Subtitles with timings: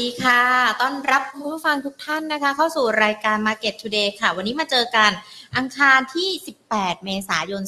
[0.00, 0.42] ดีค่ะ
[0.80, 5.10] ต้อนรับผู้ฟังทุกท่านนะคะ เข้าสู่รายการ Market Today ค่ะ วันนี้มาเจอกัน
[5.56, 6.28] อังคารที่
[6.80, 7.62] 8 เมษายน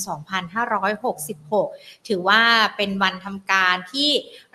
[1.16, 2.40] 2566 ถือว่า
[2.76, 4.10] เป็นวันทำการที่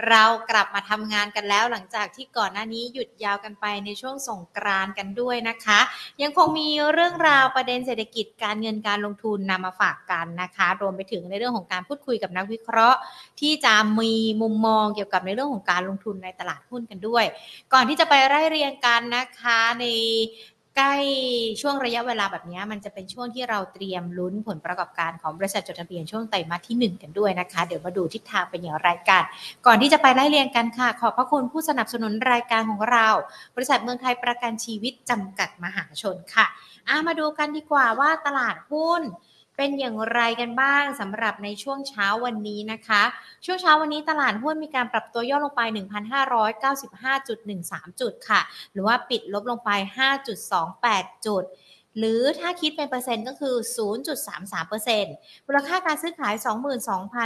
[0.07, 5.79] เรากลับมาทำงานกันแล้วหลังจากที่ก่อนหน้านี้หยุดยาวกันไปในช่วงสงกรานกันด้วยนะคะ
[6.21, 12.99] ยังคงมีเรื่องราวประเด็นเศรษฐกิจการเงินการลงทุนนำมาฝากกันนะคะ รวมไปถึงในเรื่องของการพูดคุยกับนักวิเคราะห์
[13.39, 17.25] ที่จะมีมุมมองเกี่ยวกับในเรื่องของการลงทุนในตลาดหุ้นกันด้วย
[17.73, 19.85] ก่อนที่จะไปไล่เรียงกันนะคะใน
[20.77, 20.95] ใกล้
[21.61, 29.23] ช่วงระยะเวลาแบบนี้มันจะเป็นช่วงที่เราเตรียมลุ้นผลประกอบการของบริษัทจดทะเบียนช่วงไตรมาสที่ 1 กันด้วยนะคะ เดี๋ยวมาดูทิศทางเป็นอย่างไรกัน
[29.65, 33.07] ก่อนที่จะไปไล่เรียงกันค่ะ ขอบพระคุณผู้สนับสนุนรายการของเรา
[33.55, 36.45] บริษัทเมืองไทยประกันชีวิตจำกัดมหาชนค่ะ
[36.87, 39.01] อะมาดูกันดีกว่าว่าตลาดหุ้น
[39.57, 43.03] เป็นอย่างไรกันบ้างสำหรับในช่วงเช้าวันนี้นะคะ
[43.45, 49.69] ช่วงเช้าวันนี้ตลาดหุ้นมีการปรับตัวย่อลงไป 1,595.13 จุดค่ะ หรือว่าปิดลบลงไป
[50.47, 51.43] 5.28 จุด
[51.97, 53.55] หรือถ้าคิดเป็นเปอร์เซ็นต์ก็คือ
[54.31, 56.33] 0.33%มูลค่าการซื้อขาย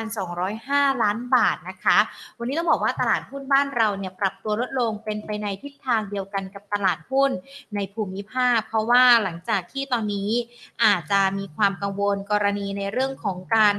[0.05, 1.97] 22,205 ล้านบาทนะคะ
[2.39, 7.31] วันนี้ต้องบอกว่าตลาดหุ้นบ้านเราเนี่ยปรับตัวลดลงเป็นไปในทิศทางเดียวกันกับตลาดหุ้น
[7.75, 10.29] ในภูมิภาค เพราะว่าหลังจากที่ตอนนี้
[10.83, 13.75] อาจจะมีความกังวลกรณีในเรื่องของการ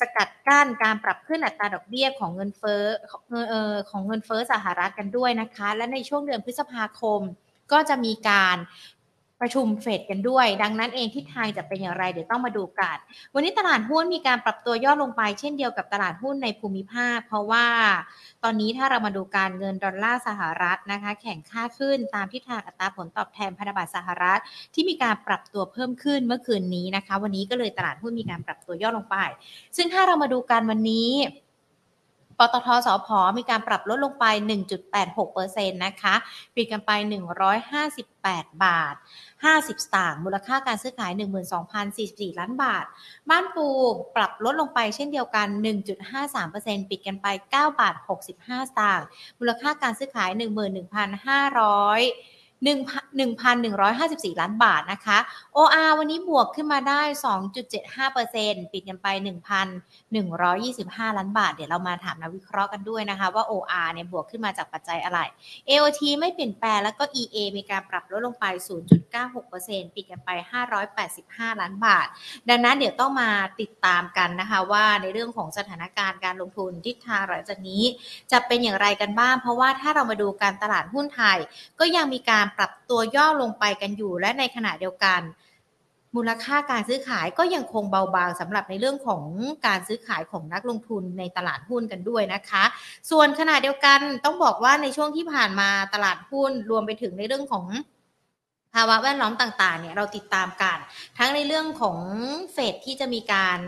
[0.00, 7.20] สกัดกั้นการปรับขึ้นอัตราดอกเบี้ยของเงินเฟ้อของเออของเงินเฟ้อสหรัฐกันด้วยนะคะ และในช่วงเดือนพฤษภาคม
[7.72, 8.56] ก็จะมีการ
[9.42, 12.96] ประชุมเฟดกันด้วย ดังนั้นเองทิศทางจะเป็นอย่างไรเดี๋ยวต้องมาดูกัน
[13.34, 17.66] วันนี้ตลาดหุ้นมีการปรับตัวย่อลงไป เช่นเดียวกับตลาดหุ้นในภูมิภาค เพราะว่า
[18.44, 24.40] ตอนนี้ถ้าเรามาดูการเงินดอลลาร์สหรัฐนะคะ แข่งค่าขึ้นตามทิศทางอัตราผลตอบแทนพันธบัตรสหรัฐ
[24.74, 29.16] ที่มีการปรับตัวเพิ่มขึ้นเมื่อคืนนี้นะคะ วันนี้ก็เลยตลาดหุ้นมีการปรับตัวย่อลงไป
[29.76, 31.10] ซึ่งถ้าเรามาดูการวันนี้
[32.38, 34.24] ปตทสพมีการปรับลดลงไป
[35.04, 36.14] 1.86%นะคะ
[36.54, 36.90] ปิดกันไป
[37.78, 38.94] 158 บาท
[39.44, 41.12] 50 สตางค์มูลค่าการซื้อขาย
[41.76, 42.84] 12,044 ล้านบาท
[43.30, 43.66] บ้านปู
[44.16, 45.48] ปรับลดลงไปเช่นเดียวกัน
[46.18, 47.94] 1.53%ปิดกันไป 9 บาท
[48.26, 49.06] 65 สตางค์
[49.38, 52.31] มูลค่าการซื้อขาย 11,500
[52.62, 55.18] 1,154 ล้านบาทนะคะ
[55.56, 57.02] OR วันนี้บวกขึ้นมาได้
[57.86, 59.06] 2.75%ปิดกันไป
[60.32, 65.18] 1,125 ล้านบาท เดี๋ยวเรามาถามนักวิเคราะห์กันด้วยนะคะ ว่า OR เนี่ยบวกขึ้นมาจากปัจจัยอะไร
[65.68, 68.44] AOT ไม่เปลี่ยนแปลงแล้วก็ EA มีการปรับลดลงไป
[69.20, 70.30] 0.96%ปิดกันไป
[70.90, 72.06] 585 ล้านบาท
[72.48, 73.30] ดังนั้นเดี๋ยวต้องมา
[73.60, 77.82] ติดตามกันนะคะว่าในเรื่องของสถานการณ์การลงทุนทิศทางหลังจากนี้
[78.32, 81.38] จะเป็นอย่างไรกันบ้าง เพราะว่าถ้าเรามาดูการตลาดหุ้นไทย
[81.80, 85.20] ก็ยังมีการปรับตัวย่อลงไปกันอยู่ และในขณะเดียวกัน
[86.16, 89.22] มูลค่าการซื้อขายก็ยังคงเบาบางสำหรับในเรื่องของ
[89.66, 92.64] การซื้อขายของนักลงทุนในตลาดหุ้นกันด้วยนะคะ
[93.10, 97.64] ส่วนขณะเดียวกันต้องบอกว่าในช่วงที่ผ่านมาตลาดหุ้นรวมไปถึงในเรื่องของ
[98.74, 100.78] ภาวะแวดล้อมต่างๆเนี่ยเราติดตามกัน
[101.18, 101.98] ทั้งในเรื่องของ
[102.52, 103.58] เฟดที่จะมีการ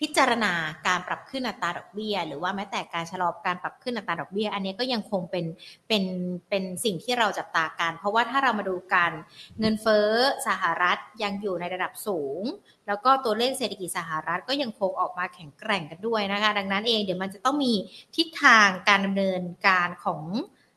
[0.00, 0.52] พิจารณา
[0.86, 5.44] การปรับขึ้นอัตราดอกเบี้ย หรือว่าแม้แต่การชะลอการปรับขึ้นอัตราดอกเบี้ย อันนี้ก็ยังคงเป็น
[5.88, 6.04] เป็น
[6.48, 9.10] เป็นสิ่งที่เราจับตากัน เพราะว่าถ้าเรามาดูกัน
[9.58, 10.08] เงินเฟ้อ
[10.46, 12.42] สหรัฐยังอยู่ในระดับสูง
[12.86, 17.72] แล้วก็ตัวเลขเศรษฐกิจสหรัฐก็ยังคงออกมาแข็งแกร่งกันด้วยนะคะ ดังนั้นเองเดี๋ยวมันจะต้องมี
[18.16, 20.22] ทิศทางการดำเนินการของ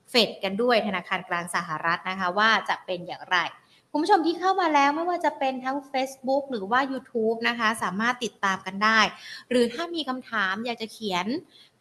[0.09, 3.38] เฟดกันด้วยธนาคารกลางสหรัฐนะคะว่าจะเป็นอย่างไร
[3.92, 9.00] คุณผู้ชมที่เข้ามาแล้วไม่ว่าจะเป็นทั้ง Facebook หรือว่า YouTube นะคะ สามารถติดตามกันได้
[9.50, 11.28] หรือถ้ามีคำถามอยากจะเขียน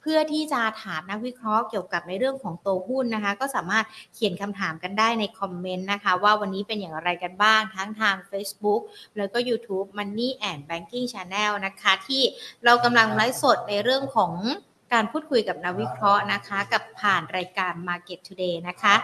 [0.00, 3.84] เพื่อที่จะถามนักวิเคราะห์เกี่ยวกับในเรื่องของตัวหุ้นนะคะ ก็สามารถ
[4.15, 8.83] เขียนคำถามกันได้ในคอมเมนต์นะคะ ว่าวันนี้เป็นอย่างไรกันบ้างทั้งทาง Facebook
[9.16, 12.22] แล้วก็ YouTube Money and Banking Channel นะคะ ที่
[12.65, 14.33] เรากำลังไลฟ์สดในเรื่องของ
[14.92, 18.94] การพูดคุยกับนักวิเคราะห์นะคะ กับผ่านรายการ Market Today นะคะ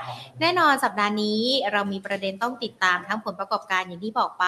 [0.40, 1.40] แน่นอนสัปดาห์นี้
[1.72, 4.46] เรามีประเด็นต้องติดตามทั้งผลประกอบการอย่างที่บอกไป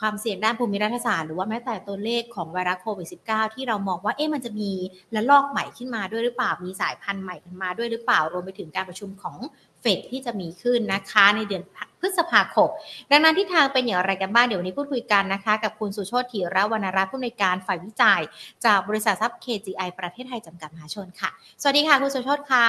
[0.00, 4.70] ความเสี่ยงด้านภูมิรัฐศาสตร์หรือว่าแม้แต่ตัวเลขของไวรัสโควิด -19 ที่เรามองว่าเอ๊ะมันจะมี
[5.14, 9.36] ระลอกใหม่ขึ้นมาด้วยหรือเปล่ามีสายพันธุ์ใหม่ขึ้นมาด้วยหรือเปล่ารวมไปถึงการประชุมของ
[9.80, 11.62] เฟดที่จะมีขึ้นนะคะในเดือน
[12.00, 12.70] พฤษภาคม
[13.10, 18.22] ดังนั้นที่ทางเป็นอย่างไรกันบ้างเดี๋ยววันนี้พูดคุยกันนะคะ กับคุณสุโชติธีระวรรณรัตน์ผู้อำนวยการฝ่ายวิจัย
[18.64, 21.30] จากบริษัททรัพย์ KGI ประเทศไทยจำกัดมหาชนค่ะ
[21.62, 22.66] สวัสดีค่ะคุณสุโชติค่ะ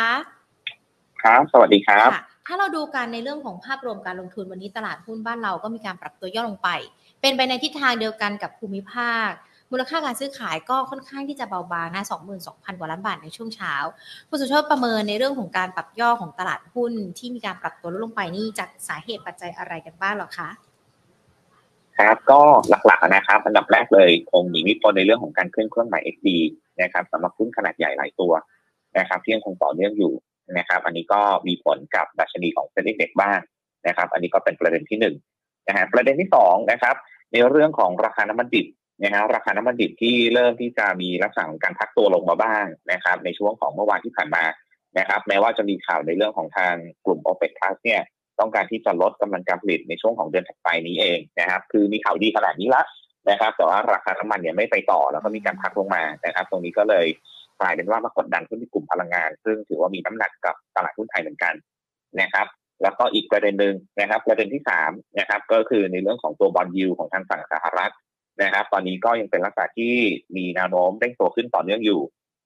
[1.21, 6.69] ครับ สวัสดีครับค่ะถ้าเราดูกันในเรื่องของภาพรวมการลงทุนวันนี้ตลาดหุ้นบ้านเราก็มีการปรับตัวย่อลงไป
[7.21, 9.31] เป็นไปในทิศทางเดียวกันกับภูมิภาค
[9.71, 12.03] มูลค่าการซื้อขายก็ค่อนข้างที่จะเบาบางนะ
[12.41, 13.73] 22,000 กว่าล้านบาทในช่วงเช้า
[14.29, 20.49] คุณสุโชติประเมินในเรื่องของการปรับย่อของตลาดหุ้นที่มีการปรับตัวลดลงไปนี่จากสาเหตุปัจจัยอะไรกันบ้างหรอคะ
[21.97, 26.27] ครับก็หลักๆนะครับอันดับแรกเลยคงมีอิทธิพลในเรื่องของการขึ้นเครื่องหมาย XD
[26.81, 28.33] นะครับสำหรับหุ้นขนาดใหญ่หลายตัว
[28.97, 30.13] นะครับที่ยังคงต่อเนื่องอยู่
[30.57, 33.39] นะครับ อันนี้ก็มีผลกับดัชนีของเซ็นดิ้งเด็กบ้าง
[33.87, 35.15] นะครับ อันนี้ก็เป็นประเด็นที่หนึ่ง
[35.67, 36.95] นะฮะประเด็นที่สองนะครับ
[37.31, 38.67] ในเรื่องของราคาน้ำมันดิบ
[39.03, 44.43] นะฮะราคาน้ำมันดิบที่เริ่มที่จะมีลักษณะของการพักตัวลงมาบ้างนะครับ ในช่วงของเมื่อวานที่ผ่านมา
[44.97, 46.75] นะครับ แม้ว่าจะมีข่าวในเรื่องของทาง
[47.05, 48.01] กลุ่ม o p e c Plus เนี่ย
[48.39, 52.83] ต้องการที่จะลดกำลังการผลิตในช่วงของเดือนถัดไปนี้เองนะครับ คือมีข่าวดีขนาดนี้ละ
[53.29, 57.05] นะครับ แต่ว่าราคาน้ำมันเนี่ยไม่ไปต่อแล้วก็มีการพักลงมานะครับ ตรงนี้ก็เลย
[57.59, 61.53] กลายเป็นว่ามากดดันขึ้นที่กลุ่มพลังงาน ซึ่งถือว่ามีน้ำหนักกับตลาดหุ้นไทยเหมือนกัน
[62.21, 62.47] นะครับ
[62.83, 67.93] แล้วก็อีกประเด็นหนึ่งนะครับ ประเด็นที่สามนะครับก็คือในเรื่องของตัวบอลยูของทางฝั่งสหรัฐ
[68.43, 69.95] นะครับ ตอนนี้ก็ยังเป็นลักษณะที่
[70.37, 72.01] มีแนวโน้มเร่งตัวขึ้นต่อเนื่องอยู่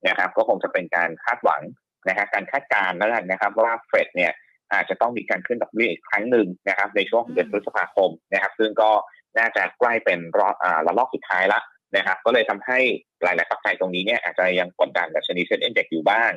[0.08, 1.62] นะครับ ก็คงจะเป็นการคาดหวัง
[2.10, 4.32] นะครับการคาดการณ์แล้วกันนะครับ ว่าเฟดเนี่ย
[4.74, 8.92] อาจจะต้องมีการขึ้นดอกเบี้ยอีกครั้งหนึ่งนะครับ ในช่วงเดือนพฤษภาคมนะครับ ซึ่งก็
[9.38, 11.60] น่าจะใกล้เป็นรอบอ่าระลอกสุดท้ายละ
[11.96, 12.80] นะครับ ก็เลยทำให้
[13.24, 16.32] หลายๆปัจจัยตรงนี้เนี่ยอาจจะยังกดดันดัชนีเซ็นเอ็นเด็กอยู่บ้าง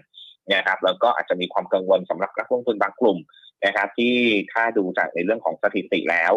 [0.55, 3.19] นะครับ แล้วก็อาจจะมีความกังวลสำหรับนักลงทุนบางกลุ่ม
[3.64, 4.14] นะครับ ที่
[4.52, 6.32] ถ้าดูจากในเรื่องของสถิติแล้ว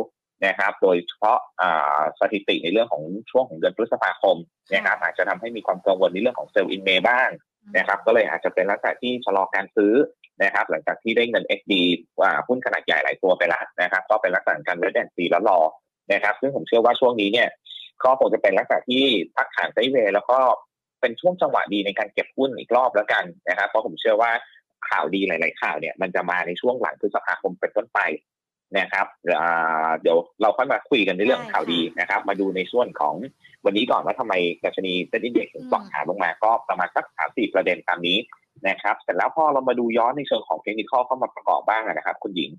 [0.46, 1.38] นะครับ โดยเฉพาะ
[2.20, 4.38] สถิติในเรื่องของช่วงของเดือนพฤษภาคม
[4.74, 7.30] นะครับอาจจะทำให้มีความกังวลในเรื่องของเซลล์อินเมย์บ้าง
[7.78, 9.94] นะครับ ก็เลยอาจจะเป็นลักษณะที่ชะลอการซื้อ
[10.44, 11.74] นะครับ หลังจากที่ได้เงิน XD
[12.20, 15.60] ว่าหุ้นขนาดใหญ่หลายตัวไปแล้วนะครับ ก็เป็นลักษณะการเวทแอนซีแล้วรอ
[16.14, 17.50] นะครับ ซึ่งผมเชื่อว่าช่วงนี้เนี่ย
[18.04, 19.04] ก็คงจะเป็นลักษณะที่
[19.36, 20.40] พักฐานไซเวย์แล้วก็
[21.02, 24.32] เป็นช่วงจังหวะดีในการเก็บหุ้นอีกรอบแล้วกันนะครับ เพราะผมเชื่อว่า
[24.90, 28.00] ข่าวดีหลาย ๆ ข่าวเนี่ยมันจะมาในช่วงหลังพฤษภาคมเป็นต้นไป
[28.80, 29.08] นะครับ
[30.02, 33.16] เดี๋ยวเราค่อยมาคุยกันในเรื่องข่าวดีนะครับ มาดูในส่วนของ
[33.66, 34.34] วันนี้ก่อนว่าทำไม
[34.66, 38.18] ดัชนีเซ็นดิ้งเด็กถึงปรับขาลงมาก็ประมาณสักสามสี่ประเด็นตามนี้
[38.70, 42.52] นะครับ เสร็จแล้วพอเรามาดูย้อนในเชิงของเทคนิคเข้ามาประกอบบ้างนะครับ คุณหญิง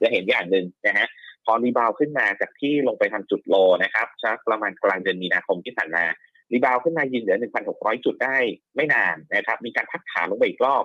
[0.00, 1.06] จะเห็นอย่างหนึ่งนะฮะ
[1.44, 6.04] พอ rebound ขึ้นมาจากที่ลงไปทำจุด low นะครับสักประมาณกลางเดือนมีนาคมที่ผ่านมา
[6.52, 7.38] rebound ขึ้นมายืนเหนือ
[7.70, 8.36] 1,600 จุดได้
[8.76, 10.84] ไม่นานนะครับ มีการพักฐานลงไปอีกรอบ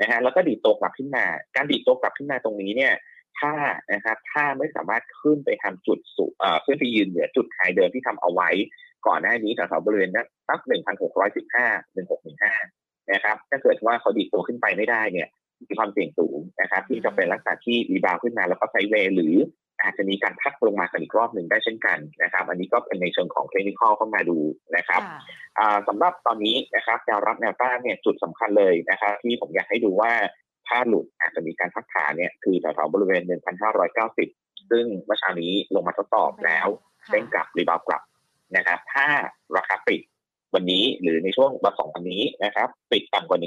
[0.00, 1.24] นะฮะแล้วก็ดีดตัวกลับขึ้นมา
[1.56, 2.94] การดีดตัวกลับขึ้นมาตรงนี้เนี่ย
[3.38, 3.52] ถ้า
[3.92, 8.50] นะครับถ้าไม่สามารถขึ้นไปทำจุดสูงเอ่อขึ้นไปยืนเหนือจุด high เดิมที่ทำเอาไว้
[9.06, 10.60] ก่อนหน้านี้แถวๆบริเวณนั้นสัก
[11.20, 11.96] ร้อยสิบห้าห
[13.12, 15.28] นะครับถ้าเกิดว่าเขาดีดตัวขึ้นไปไม่ได้เนี่ย
[15.68, 19.34] มีความเสี่ยงสูงนะครับ ที่จะเป็นลักษณะที่ rebound ขึ้นมาแล้วก็ sideway หรือ
[19.82, 24.38] อาจจะมีการพักลงมากันอีกรอบหนึ่งได้เช่นกันนะครับ อันนี้ก็เป็นในเชิงของ technical มาดู
[24.76, 25.02] นะครับ
[25.88, 30.12] สำหรับตอนนี้นะครับแนวรับแนวต้านเนี่ยจุดสำคัญเลยนะครับที่ผมอยากให้ดูว่า
[30.68, 33.22] ถ้าหลุดอาจจะมีการพักฐานเนี่ยคือแถวๆบริเวณ
[33.96, 36.68] 1,590 ซึ่งเมื่อเช้านี้ลงมาทดสอบแล้ว
[37.10, 38.02] เด้งกลับ rebound กลับ
[38.56, 39.06] นะครับ ถ้า
[39.56, 40.00] ราคาปิด
[40.54, 43.38] วันนี้หรือในช่วงวันสองวันนี้นะครับปิดต่ำกว่า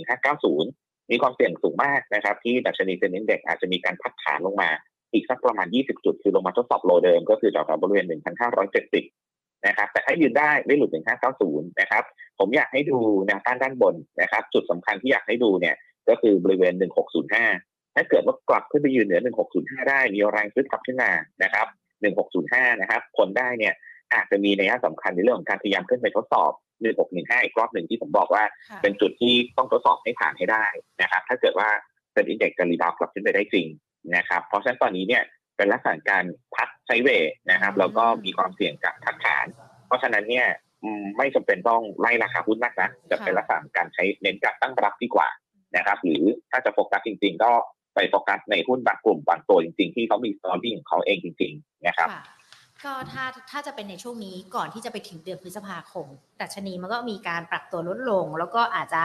[0.52, 4.70] 1590 มีความเสี่ยงสูงมากนะครับ ที่ดัชนีเซ็นดิ้งเด็กอาจจะมีการพักฐานลงมา
[5.14, 8.06] อีกสักประมาณ 20 จุด คือลงมาทดสอบโลเดิม ก็คือแถวๆบริเวณ
[8.86, 10.90] 1,570 นะครับ แต่ถ้ายืนได้ไม่หลุด
[11.34, 12.04] 1,590 นะครับ
[12.40, 15.76] ผมอยากให้ดูแนวต้านด้านบนนะครับ จุดสำคัญที่อยากให้ดูเนี่ย
[16.10, 16.74] ก็คือบริเวณ
[17.36, 19.22] 1605 ถ้าเกิดว่ากลับขึ้นไปยืนเหนือ
[19.54, 21.12] 1605 ได้ มีแรงซื้อกลับขึ้นมา
[21.44, 21.68] นะครับ
[22.24, 23.74] 1605 นะครับ คนได้เนี่ย
[24.14, 26.52] อาจจะมีนัยสำคัญในเรื่องของการพยายามขึ้นไปทดสอบ
[26.94, 28.44] 1615 อีกรอบหนึ่งที่ผมบอกว่า
[28.82, 30.66] เป็นจุดที่ต้องทดสอบให้ผ่านให้ได้
[31.02, 31.70] นะครับ ถ้าเกิดว่า
[32.14, 33.68] เป็น index จะ rebound กลับขึ้นไปได้จริง
[34.16, 35.24] นะครับ เพราะฉะนั้นตอนนี้เนี่ย
[35.58, 39.46] เป็นลักษณะการพัก sideway นะครับแล้วก็มีความเสี่ยงกับพักฐาน
[39.88, 40.48] เพราะฉะนั้นเนี่ย
[41.18, 45.28] ไม่จำเป็นต้องไล่ราคาหุ้นมากนะจะเป็นลักษณะการใช้เน้นการตั้งรับดีกว่า
[45.78, 47.52] นะครับ หรือถ้าจะโฟกัสจริง ๆ ก็
[47.96, 52.10] ไปโฟกัสในหุ้นบางกลุ่มบางตัวจริง ๆ ที่เขามี story ของเขาเองจริง ๆ นะครับ
[52.84, 56.08] ก็ถ้าถ้าจะเป็นในช่วงนี้ก่อนที่จะไปถึงเดือนพฤษภาคม
[56.42, 59.02] ดัชนีมันก็มีการปรับตัวลดลง แล้วก็อาจจะ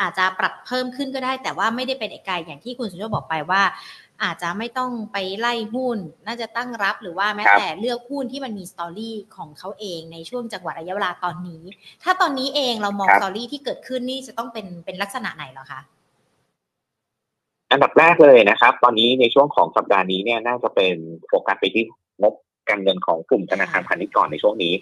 [0.00, 3.62] อาจจะปรับเพิ่มขึ้นก็ได้ แต่ว่าไม่ได้เป็นเอกายอย่างที่คุณสุนทรบอกไปว่า
[4.22, 11.62] อาจจะไม่ต้องไปไล่หุ้น น่าจะตั้งรับหรือว่าแม้แต่เลือกหุ้นที่มันมีสตอรี่ของเขาเองในช่วงจังหวะระยะเวลาตอนนี้
[12.02, 15.80] ถ้าตอนนี้เองเรามองสตอรี่ที่เกิดขึ้นนี่จะต้องเป็นเป็นลักษณะไหนหรอคะ
[17.70, 20.94] อันดับแรกเลยนะครับ ตอนนี้ในช่วงของสัปดาห์นี้เนี่ยน่าจะเป็น
[21.28, 21.84] โฟกัสไปที่
[22.22, 22.34] งบ
[22.68, 24.74] การเงินของกลุ่มธนาคารพาณิชย์ก่อนในช่วงนี้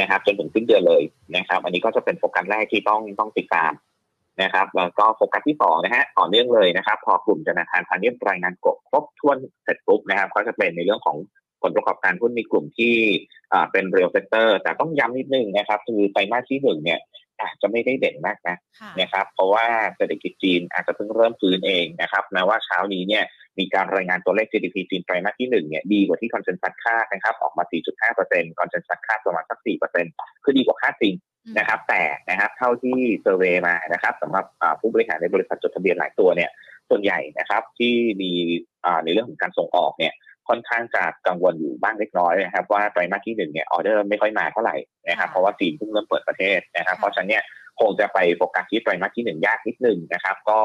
[0.00, 1.02] นะครับจนถึงสิ้นเดือนเลย
[1.36, 3.72] นะครับ อันนี้ก็จะเป็นโฟกัสแรกที่ต้องต้องติดตาม
[4.42, 11.16] นะครับแล้วก็โฟกัสที่สองนะฮะต่อเนื่องเลยนะครับ พอกลุ่มธนาคารพาณิชย์รายงานงบครบถ้วนเสร็จปุ๊บนะครับก็จะเป็นในเรื่องของ
[11.62, 12.94] ผลประกอบการหุ้นในกลุ่มที่
[13.72, 17.00] เป็น real sector แต่ต้องย้ำนิดนึงนะครับ คือไตรมาสที่หนึ่งเนี่ย
[17.40, 18.56] อาจจะไม่ได้เด่นมากนะ
[19.00, 19.66] นะครับ เพราะว่า
[19.96, 23.24] เศรษฐกิจจีนอาจจะเพิ่งเริ่มฟื้นเองนะครับแม้ว่าเช้านี้เนี่ย
[23.58, 27.64] มีการรายงานตัวเลข GDP จีนไตรมาสที่หนึ่งเนี่ยดีกว่าที่ consensus คาดนะครับออกมา
[28.12, 29.58] 4.5% consensus คาดประมาณสัก
[30.02, 31.14] 4%คือดีกว่าคาดจริง
[31.58, 34.44] นะครับ แต่นะครับเท่าที่ survey มานะครับสำหรับ
[34.80, 36.50] ผู้บริหารในบริษัทจดทะเบียนหลายตัวเนี่ย
[36.90, 38.32] ส่วนใหญ่นะครับที่มี
[39.04, 40.14] ในเรื่องของการส่งออกเนี่ย
[40.48, 44.76] ค่อนข้างจะกังวลอยู่บ้างเล็กน้อยนะครับ ว่าไตรมาสที่หนึ่งเนี่ยออเดอร์ไม่ค่อยมาเท่าไหร่
[45.08, 47.42] นะครับเพราะว่าจีนเพิ่งเริ่มเปิดประเทศนะครับ เพราะฉะนั้นเนี่ย
[47.80, 50.58] คงจะไปโฟกัสที่ไตรมาสที่หนึ่งยากนิดนึงนะครับ ก็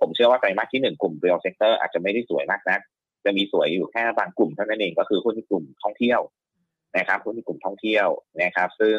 [0.00, 2.80] ผมเชื่อว่าไตรมาสที่หนึ่งกลุ่ม real sector อาจจะไม่ได้สวยมากนัก
[3.24, 6.20] จะมีสวยอยู่แค่บางกลุ่มเท่านั้นเองก็คือหุ้นที่กลุ่มท่องเที่ยว
[6.98, 8.08] นะครับหุ้นที่กลุ่มท่องเที่ยว
[8.42, 8.98] นะครับ ซึ่ง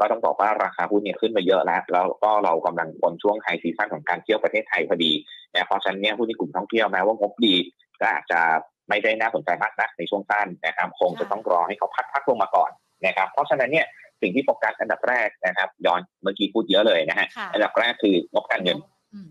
[0.00, 5.12] ก็ต้องบอกว่าราคาหุ้นเนี่ยขึ้นมาเยอะแล้ว แล้วก็เรากำลังบนช่วงไฮซีซั่นของการเที่ยวประเทศไทยพอดี
[5.52, 7.54] นะเพราะฉะนั้นเนี่ยหุ้นที่กลุ่มท่องเที่ยวแม้ว่างบดี
[8.00, 8.40] ก็อาจจะ
[8.88, 12.70] ไม่ได้น่าสนใจมากนักในช่วงสั้นนะครับคงจะต้องรอให้เขาพักพักลงมาก่อน
[13.06, 13.86] นะครับเพราะฉะนั้นเนี่ย
[14.20, 18.78] สิ่งที่โฟกัสอันดับแรกนะครับ ย้อนเมื่อกี้พูดเยอะเลยนะฮะอันดับแรกคืองบการเงิน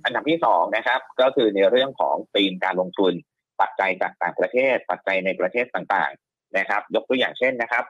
[0.05, 3.13] อันดับที่สองนะครับ ก็คือในเรื่องของธีมการลงทุน
[3.62, 7.84] ปัจจัยจากต่างประเทศ ปัจจัยในประเทศต่างๆนะครับ ยกตัวอย่างเช่นนะครับ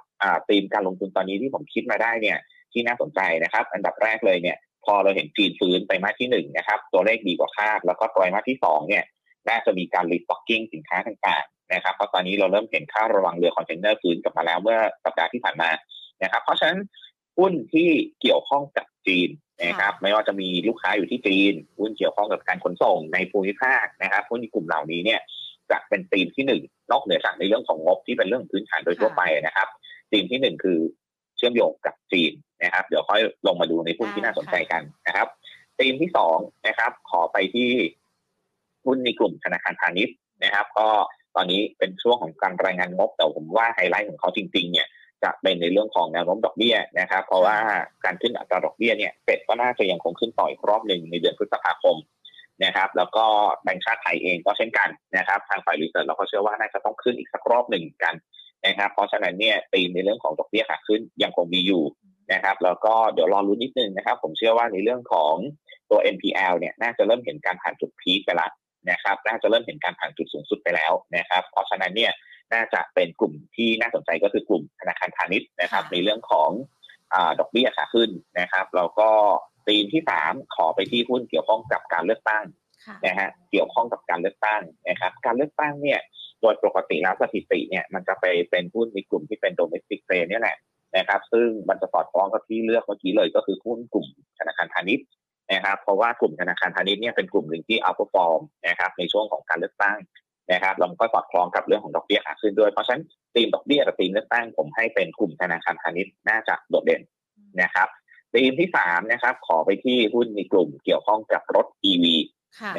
[0.49, 2.37] ธีมการลงทุนตอนนี้ที่ผมคิดมาได้เนี่ย
[2.73, 9.03] ที่น่าสนใจนะครับ อันดับแรกเลยเนี่ย พอเราเห็นจีนฟื้นไตรมาสที่หนึ่งนะครับ ตัวเลขดีกว่าคาดแล้วก็ไตรมาสที่สองเนี่ย
[9.49, 15.69] น่าจะมีการ restocking สินค้าต่างๆนะครับเพราะตอนนี้เราเริ่มเห็นค่าระวังเรือคอนเทนเนอร์ฟื้นกลับมาแล้วเมื่อสัปดาห์ที่ผ่านมา
[16.23, 16.79] นะครับ เพราะฉะนั้น
[17.37, 17.89] หุ้นที่
[18.21, 19.29] เกี่ยวข้องกับจีน
[19.65, 25.19] นะครับไม่ว่าจะมีลูกค้าอยู่ที่จีนหุ้นเกี่ยวข้องกับการขนส่งในภูมิภาคนะครับหุ้นในกลุ่มเหล่านี้เนี่ย
[25.71, 26.61] จะเป็นธีมที่หนึ่ง
[26.91, 29.67] นอกเหนือจากในเรื่องของงบที่เป็นเรื่องพื้นฐานโดยทั่วไปนะครับ
[30.11, 30.79] ธีมที่หนึ่งคือ
[31.37, 32.31] เชื่อมโยงกับจีน
[32.63, 35.27] นะครับเดี๋ยวค่อยลงมาดูในหุ้นที่น่าสนใจกันนะครับ
[35.79, 37.69] ธีมที่สองนะครับ ขอไปที่
[38.85, 40.87] หุ้นในกลุ่มธนาคารพาณิชย์นะครับ ก็
[41.35, 44.87] ตอนนี้เป็นช่วงของการรายงานงบแต่ผมว่าไฮไลท์ของเขาจริง ๆ เนี่ย
[45.23, 47.57] จะเป็นในเรื่องของแนวโน้มดอกเบี้ยนะครับ เพราะว่า
[48.05, 51.97] การขึ้นอัตราดอกเบี้ยเนี่ยเฟดก็น่าจะยังคงขึ้นต่ออีกรอบหนึ่งในเดือนพฤษภาคม
[52.63, 53.25] นะครับ แล้วก็
[53.63, 58.15] แบงก์ชาติไทยเองก็เช่นกันนะครับ ทางฝ่ายรีเสิร์ชเราก็เชื่อว่าน่าจะต้องขึ้นอีกสักรอบหนึ่งกัน
[58.65, 61.83] นะครับ เพราะฉะนั้นเนี่ยตีมในเรื่องของดอกเบี้ยขาขึ้นยังคงมีอยู่
[62.31, 65.35] นะครับแล้วก็เดี๋ยวรอรุ้นนิดนึงนะครับ ผมเชื่อว่าในเรื่องของ
[65.89, 68.51] ตัว NPL เนี่ยน่าจะเริ่มเห็นการผ่านจุดพีคไปแล้ว
[68.91, 72.11] นะครับ น่าจะเริ่มเห็นการผ่านจุดสูงสุดไปแล้วนะครับ เพราะฉะนั้นเนี่ย
[72.53, 76.49] น่าจะเป็นกลุ่มที่น่าสนใจก็คือกลุ่มธนาคารพาณิชย์นะครับ ในเรื่องของ
[77.13, 79.09] อดอกเบี้ยขาขึ้นนะครับแล้วก็
[79.67, 82.45] ธีมที่สามขอไปที่หุ้นเกี่ยวข้องกับการเลือกตั้ง
[83.05, 85.99] นะฮะเกี่ยวข้องกับการเลือกตั้งนะครับ การเลือกตั้งเนี่ย
[86.41, 90.57] โดยปกติแล้วสถิติเนี่ยมันจะไปเป็นหุ้นในกลุ่มที่เป็นโดเมสติกเ a นี่แหละ
[90.97, 94.07] นะครับ ซึ่งมันจะสอดคล้องกับที่เลือกเมื่อกี้เลยก็คือหุ้นกลุ่ม
[94.39, 95.05] ธนาคารพาณิชย์
[95.53, 99.97] นะครับ เพราะว่ากลุ่มธนาคารพาณิชย์เนี่ยเป็นกลุ่มหนึ่งที่อัลฟอร์มนะครับในช่วงของการเลือกตั้ง
[100.51, 107.01] นะครับเราก็สอดคล้องกับเรื่องของดอกเบี้ยขาขึ้นด้วย เพราะฉะนั้นธีมดอกเบี้ยกับธีมเลือกตั้งผมให้เป็นกลุ่มธนาคารพาณิชย์น่าจะโดดเด่น
[107.61, 107.87] นะครับ
[108.33, 112.05] ธีมที่สามนะครับขอไปที่หุ้นในกลุ่มเกี่ยวข้องกับรถ EV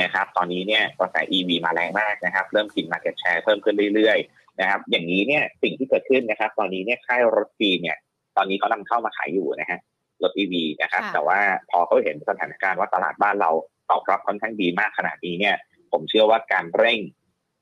[0.00, 7.99] นะครับตอนนี้เนี่ยกระแส EV มาแรงมากนะครับ เริ่มกินมาเก็ตแชร์เพิ่มขึ้นเรื่อยๆนะครับอย่างนี้เนี่ยสิ่งที่เกิดขึ้นนะครับ ตอนนี้เนี่ยค่ายรถจีนเนี่ย
[8.37, 9.81] ตอนนี้เขานำเข้ามาขายอยู่นะฮะ
[10.23, 11.38] รถ EV นะครับแต่ว่า
[11.71, 13.50] พอเขาเห็นสถานการณ์ว่าตลาดบ้านเรา
[13.91, 15.57] ตอบรับค่อนข้างดีมากขนาดนี้เนี่ย
[15.93, 17.00] ผมเชื่อว่าการเร่ง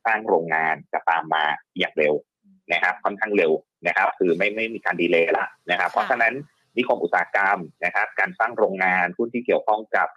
[0.06, 1.44] สร้างโรงงานจะตามมา
[1.78, 2.14] อย่างเร็ว
[2.72, 3.52] นะครับ ค่อนข้างเร็ว
[3.86, 6.34] นะครับ คือไม่ไม่มีการดีเลย์ละนะครับ เพราะฉะนั้น
[6.76, 10.08] นิคมอุตสาหกรรมนะครับ การสร้างโรงงานผู้ที่เกี่ยวข้องกับ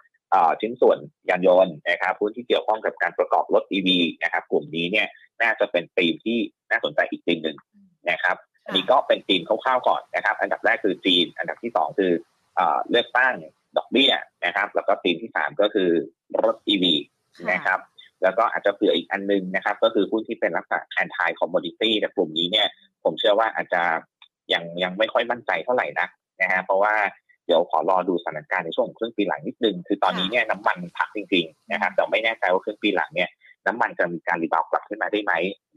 [0.60, 0.98] ชิ้นส่วน
[1.28, 3.88] ยานยนต์นะครับผู้ที่เกี่ยวข้องกับการประกอบรถ EV
[4.22, 5.06] นะครับ กลุ่มนี้เนี่ย
[5.42, 6.38] น่าจะเป็นธีมที่
[6.70, 7.56] น่าสนใจอีกธีมหนึ่ง
[8.10, 8.36] นะครับ
[8.66, 12.12] อันนี้ก็เป็นธีมคร่าวๆก่อนนะครับ อันดับแรกคือจีน อันดับที่สองคือ
[12.90, 13.34] เลือกตั้ง
[13.76, 14.12] ดอกเบี้ย
[14.44, 15.90] นะครับ แล้วก็ธีมที่สามก็คือ
[16.44, 16.84] รถ EV
[17.52, 17.78] นะครับ
[18.22, 22.68] แล้วก็อาจจะเผื่ออีกอันนึงนะครับ ก็คือหุ้นที่เป็นลักษณะแอนทายคอมมอดิตี้แต่กลุ่มนี้เนี่ย
[23.04, 23.82] ผมเชื่อว่าอาจจะ
[24.52, 26.10] ยังยังไม่ค่อยมั่นใจเท่าไหร่นัก
[26.42, 26.94] นะฮะเพราะว่า
[27.46, 33.28] เดี๋ยวขอรอดูสถานการณ์ในช่วงครึ่งปีหลังนิดนึง คือตอนนี้เนี่ยน้ำมันพักจริงๆนะครับแต่ไม่แน่ใจว่าครึ่งปีหลังเนี่ย
[33.66, 35.32] น้ำมันจะมีการ rebound กลับขึ้นมาได้ไหม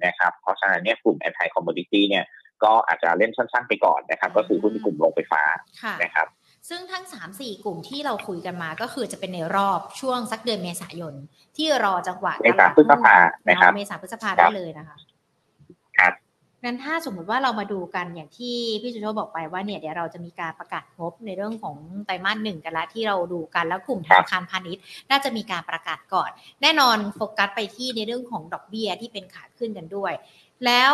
[0.05, 2.25] นะครับ เพราะฉะนั้นเนี่ยกลุ่ม anti commodity เนี่ย
[2.63, 5.41] ก็อาจจะเล่นสั้น ๆ ไปก่อนนะครับ ก็คือหุ้นกลุ่มโรงไฟฟ้า
[6.03, 6.27] นะครับ
[6.69, 7.03] ซึ่งทั้ง
[7.35, 11.13] 3-4 กลุ่มที่เราคุยกันมาก็คือจะเป็นในรอบช่วงสักเดือนเมษายน
[11.57, 13.15] ที่รอจังหวะเมษาพฤษภา
[13.47, 14.97] นะครับเมษาพฤษภาได้เลยนะคะ
[15.97, 16.13] ครับ
[16.65, 21.75] นั้นถ้าสมมุติว่าเรามาดูกันอย่างที่พี่จุโชบอกไปว่าเนี่ยเดี๋ยวเราจะมีการประกาศงบในเรื่องของ
[22.05, 26.29] ไตรมาสหนึ่งกันละที่เราดูกันแล้วกลุ่มธนาคารพาณิชย์ น่าจะมีการประกาศก่อน
[26.61, 30.13] แน่นอนโฟกัสไปที่ในเรื่องของดอกเบี้ยที่เป็นขาขึ้นกันด้วย
[30.65, 30.93] แล้ว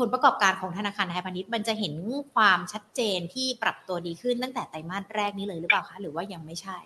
[0.00, 1.94] ผลประกอบการของธนาคารไทยพาณิชย์มันจะเห็น
[2.34, 6.78] ความชัดเจนที่ปรับตัวดีขึ้นตั้งแต่ไตรมาสแรกนี้เลยหรือเปล่าคะหรือว่ายังไม่ใช่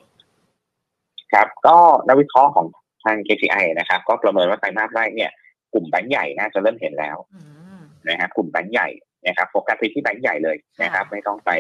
[1.33, 1.77] ครับก็
[2.09, 2.67] นักวิเคราะห์ของ
[3.05, 5.31] ทาง KCI นะครับ ก็ประเมินว่าไตรมาสแรกเนี่ย
[5.73, 7.17] กลุ่มแบงก์ใหญ่น่าจะเริ่มเห็นแล้ว
[8.09, 8.89] นะครับกลุ่มแบงก์ใหญ่
[9.27, 11.51] นะครับโฟกัสไปที่แบงก์ใหญ่เลยนะครับ ไม่ต้องไป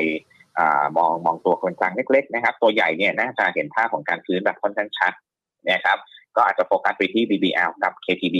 [0.96, 5.12] มองมองตัวคนกลางเล็กๆนะครับ ตัวใหญ่เนี่ยน่าจะเห็นภาพของการฟื้นแบบค่อนข้างชัด
[5.70, 5.98] นะครับ
[6.36, 8.36] ก็อาจจะโฟกัสไปที่ BBL กับ KTB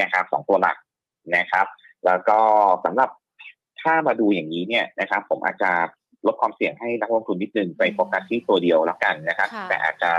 [0.00, 0.76] นะครับสองตัวหลัก
[1.36, 1.66] นะครับ
[2.06, 2.38] แล้วก็
[2.84, 3.10] สำหรับ
[3.82, 5.70] ถ้ามาดูอย่างนี้เนี่ยนะครับ ผมอาจจะ
[6.26, 10.10] ลดความเสี่ยงให้นักลงทุนนิดนึงไปโฟกัสที่ตัวเดียวแล้วกันนะครับ แต่อาจจะ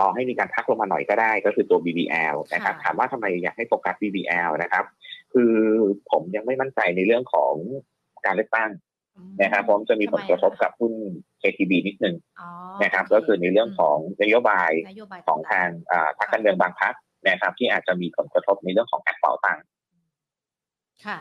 [0.00, 4.84] รอให้มีการทักลงมาหน่อยก็ได้ก็คือตัว BBL นะครับถามว่าทำไมอยากให้โฟกัส BBL นะครับ
[5.32, 5.54] คือ
[6.10, 7.52] ผมยังไม่มั่นใจในเรื่องของ
[8.26, 8.70] การเลือกตั้ง
[9.42, 10.92] นะครับผมจะมีผลกระทบกับหุ้น
[11.42, 12.48] KTB นิดนึงอ๋อ
[12.82, 16.94] นะครับโเก็คือในเรื่องของนโยบายนโยบายของทางอ่าพรรคการเมืองบางพรรค
[17.28, 19.64] นะครับ ที่อาจจะมีผลกระทบในเรื่องของแอปเป่าตังค์
[21.06, 21.18] ค่ะ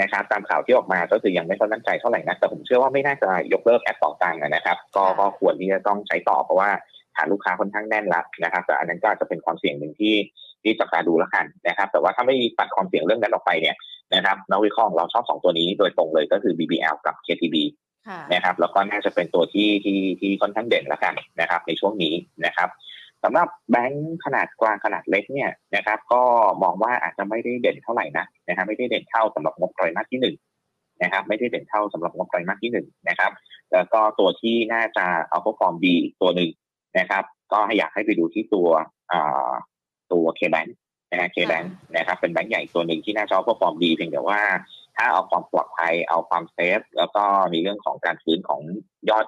[0.00, 6.70] นะครับ ตามข่าวที่ออกมาก็คือยังไม่ค่อยมั่นใจเท่าไหร่นะแต่ผมเชื่อว่าไม่น่าจะยกเลิกแอปเป่าตังค์นะครับ ก็ค่ะก็ควรที่จะต้องใช้ต่อเพราะว่า
[7.16, 10.14] ฐานลูกค้าค่อนข้างแน่นแล้วนะครับ แต่อันนั้นก็อาจจะเป็นความเสี่ยงหนึ่งที่
[10.62, 13.76] ที่จับตาดูแล้วกันนะครับ แต่ว่าถ้าไม่ปัดความเสี่ยงเรื่องนั้นออกไปเนี่ย
[14.14, 17.56] นะครับนักวิเคราะห์ของเราชอบสองตัวนี้โดยตรงเลยก็คือ BBL กับ KTB
[18.08, 22.14] ค่ะนะครับแล้วก็น่าจะเป็นตัวที่ที่ที่ค่อนข้างเด่นแล้วกันนะครับ ในช่วงนี้
[22.46, 22.68] นะครับ
[23.24, 26.22] สำหรับแบงค์ขนาดกลางขนาดเล็กเนี่ยนะครับ ก็
[26.62, 30.36] มองว่าอาจจะไม่ได้เด่นเท่าไหร่นะนะครับไม่ได้เด่นเท่าสำหรับงบไตรมาสที่หนึ่ง
[31.02, 33.32] นะครับ ไม่ได้เด่นเท่าสำหรับงบไตรมาสที่หนึ่งนะครับ
[33.72, 36.50] แล้วก็ตัวที่น่าจะเอาพฟอร์มดีอีกตัวหนึ่ง
[36.98, 38.68] นะครับ ก็อยากให้ไปดูที่ตัว
[39.12, 39.50] อ่า
[40.12, 40.76] ตัว KBANK
[41.10, 44.40] นะฮะ KBANK นะครับ เป็นแบงค์ใหญ่ตัวหนึ่งที่น่าจะ outperform ดีเพียงแต่ว่า
[44.96, 48.60] ถ้าเอาความปลอดภัยเอาความ safe แล้วก็มีเรื่องของการฟื้นของ
[49.10, 49.26] ยอด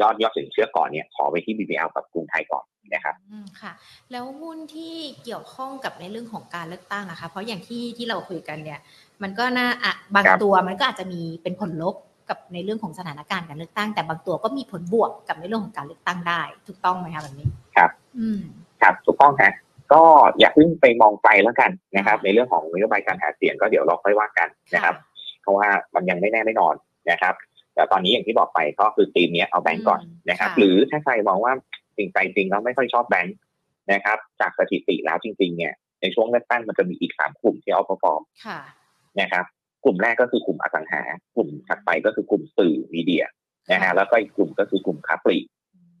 [0.00, 3.72] ยอดยอดสินเชื่อก่อนเนี่ยขอไปที่ BBL กับกรุงไทยก่อน นะครับอืมค่ะ
[4.10, 4.94] แล้วหุ้นที่
[5.24, 8.80] เกี่ยวข้องกับในเรื่องของการเลือกตั้งนะคะ เพราะอย่างที่ที่เราคุยกันเนี่ย
[9.22, 11.94] มันก็น่าอะบางครับตัวมันก็อาจจะมีเป็นผลลบ
[12.28, 18.40] กับในเรื่องของสถานการณ์การเลือกตั้ง แต่บางตัวก็มีผลบวกกับในเรื่องของการเลือกตั้งได้ ถูกต้องไหมคะแบบนี้ครับ อืม
[18.82, 19.52] ครับถูกต้องฮะ
[19.92, 20.02] ก็
[20.38, 24.94] อย่าเพิ่งไปมองไปแล้วกันนะครับ ในเรื่องของนโยบายการหาเสียงก็เดี๋ยวเราค่อยว่ากันนะครับ
[25.42, 26.74] เพราะว่ามันยังไม่แน่ไม่นอน
[27.10, 27.34] นะครับ
[27.74, 31.69] แต่ตอนนี้อย่างที่บอกไปก็คือทีมเนี้ยเอาแบงก์ก่อนนะครับค่ะหรือถ้าใครมองว่าจ
[32.00, 33.36] ริงใจจริงแล้วไม่ค่อยชอบแบงก์
[33.92, 38.60] นะครับ จากสถิติแล้วจริง ๆ เนี่ยในช่วงเลือกตั้งมันจะมีอีกสามกลุ่มที่เอาพอฟอร์มค่ะ
[39.20, 39.44] นะครับ
[39.84, 41.02] กลุ่มแรกก็คือกลุ่มอสังหา
[41.36, 43.24] กลุ่มถัดไปก็คือกลุ่มสื่อมีเดีย
[43.72, 45.46] นะฮะแล้วก็อีกกลุ่มก็คือกลุ่มค้าปลีก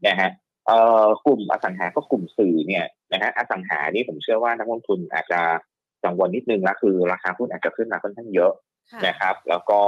[0.08, 0.30] นะฮะ
[0.66, 5.40] เอ่อกลุ่มอสังหาก็กลุ่มสื่อเนี่ยนะฮะอสังหานี่ผมเชื่อว่านักลงทุนอาจจะ
[6.04, 8.52] กังวลนิดนึงละคือ ราคาหุ้นอาจจะขึ้นมาค่อนข้างเยอะ
[8.92, 9.80] ค่ะนะครับ แล้วก็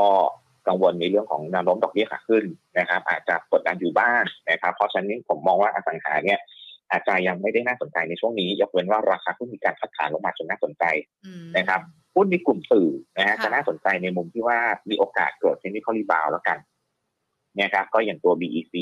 [0.67, 2.45] กังวลในเรื่องของแนวโน้มดอกเบี้ยขาขึ้น
[2.79, 6.39] นะครับ อาจจะกดดันอยู่บ้างนะครับ เพราะฉะนั้นผมมองว่าอสังหาเนี่ย
[6.91, 10.85] อาจจะยังไม่ได้น่าสนใจในช่วงนี้ ยกเว้นว่าราคาหุ้นมีการพักฐานลงมาจนน่าสนใจ
[11.27, 11.81] อืมนะครับ
[12.15, 12.89] หุ้นในกลุ่มสื่อ
[13.19, 14.59] นะฮะค่ะจะน่าสนใจในมุมที่ว่า
[14.91, 16.59] มีโอกาสเกิด technical rebound แล้วกัน
[17.61, 18.75] นะครับก็อย่างตัว BEC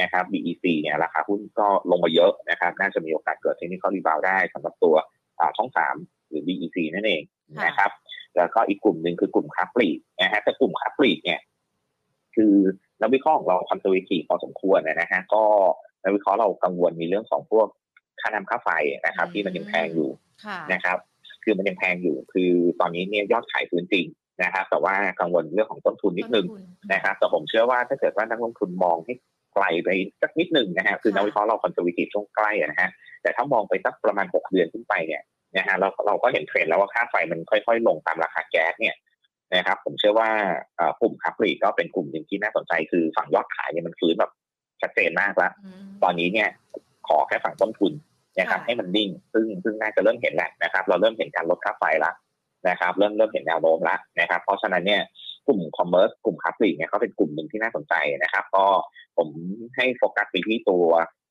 [0.00, 4.94] นะครับ BEC เนี่ยราคาหุ้นก็ลงมาเยอะนะครับ น่าจะมีโอกาสเกิด technical rebound ได้สำหรับตัว
[5.38, 5.94] อ่าช่องสาม
[6.28, 7.90] หรือ BEC นั่นเองค่ะ นะครับ
[8.36, 11.40] แล้วก็อีกกลุ่มหนึ่งคือกลุ่มค้าปลีกนะฮะแต่กลุ่มค้าปลีกเนี่ย
[12.34, 12.54] คือ
[13.00, 15.42] นักวิเคราะห์ของเรา conservative อสมควรนะฮะก็
[16.02, 17.66] นักวิเคราะห์เรากังวลในเรื่องของพวก
[18.20, 18.68] ค่าน้ำค่าไฟ
[19.06, 20.10] นะครับ ที่มันยังแพงอยู่
[20.44, 20.98] ค่ะนะครับ
[21.44, 24.06] คือมันยังแพงอยู่ คือตอนนี้เนี่ยยอดขายฟื้นจริง
[24.42, 29.14] นะครับ แต่ว่ากังวลเรื่องของต้นทุนนิดนึงต้ทุนะครับ แต่ผมเชื่อว่าถ้าเกิดว่านักลงทุนมองให้
[29.54, 29.88] ไกลไป
[30.22, 32.90] สักนิดหนึ่งนะฮะคือนักวิเคราะห์เราคอนเซอร์วทีฟช่วงใกล้อะนะฮะ
[33.22, 35.22] แต่ถ้ามองไปสักประมาณ 6 เดือนขึ้นไปเนี่ย
[35.56, 38.96] นะฮะเราเราก็เห็นเทรนด์แล้วว่าค่าไฟมันค่อยๆ ลงตามราคาแก๊สเนี่ย
[39.56, 40.30] นะครับ ผมเชื่อว่า
[40.76, 44.32] เอ่อกลุ่มค้าปลีกก็เป็นกลุ่มหนึ่งที่น่าสนใจคือฝั่งยอดขายเนี่ยมันฟื้นแบบ
[44.80, 46.48] ชัดเจนมากแล้วมตอนนี้เนี่ย
[47.08, 47.92] ขอแค่ฝั่งต้นทุน
[48.38, 52.12] นะครับค่ะให้มันนิ่ง ซึ่งซึ่งน่าจะเริ่มเห็นแหละนะครับ เราเริ่มเห็นการลดค่าไฟละ
[52.68, 55.02] นะครับ เริ่มเริ่มเห็นแนวโน้มละนะครับ เพราะฉะนั้นเนี่ย
[55.46, 58.66] กลุ่มคอมเมอร์สกลุ่มค้าปลีกเนี่ยเขาเป็นกลุ่มหนึ่งที่น่าสนใจนะครับ ก็
[59.16, 59.28] ผม
[59.76, 60.84] ให้โฟกัสไปที่ตัว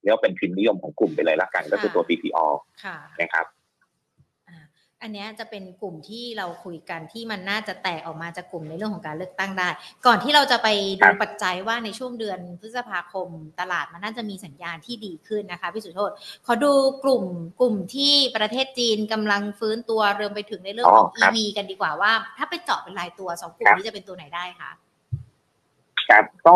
[0.03, 2.47] เรียกว่าเป็นพิมพ์นิยมของกลุ่มไปเลยละกัน ก็คือตัว BPO
[2.86, 3.45] ค่ะนะครับ
[5.01, 9.69] อ่าอันเนี้ยจะเป็นกลุ่มที่เราคุยกันที่มันน่าจะแตกออกมาจากกลุ่มในเรื่องของการเลือกตั้งได้
[10.05, 10.67] ก่อนที่เราจะไป
[11.01, 13.27] ครัดูบปัจจัยว่าในช่วงเดือนพฤษภาคม
[13.60, 16.01] ตลาดมันน่าจะมีสัญญาณที่ดีขึ้นนะคะพี่สุโธ
[16.45, 16.71] ขอดู
[17.03, 17.23] กลุ่ม
[17.60, 24.71] กลุ่มที่ประเทศจีนกำลังฟื้นตัวรวมไปถึงในเรื่องของอ๋อครับ EV กันดีกว่าว่า ถ้าไปเจาะเป็นรายตัวสองกลุ่มครับนี้จะเป็นตัวไหนได้คะ
[26.10, 26.55] ครับก็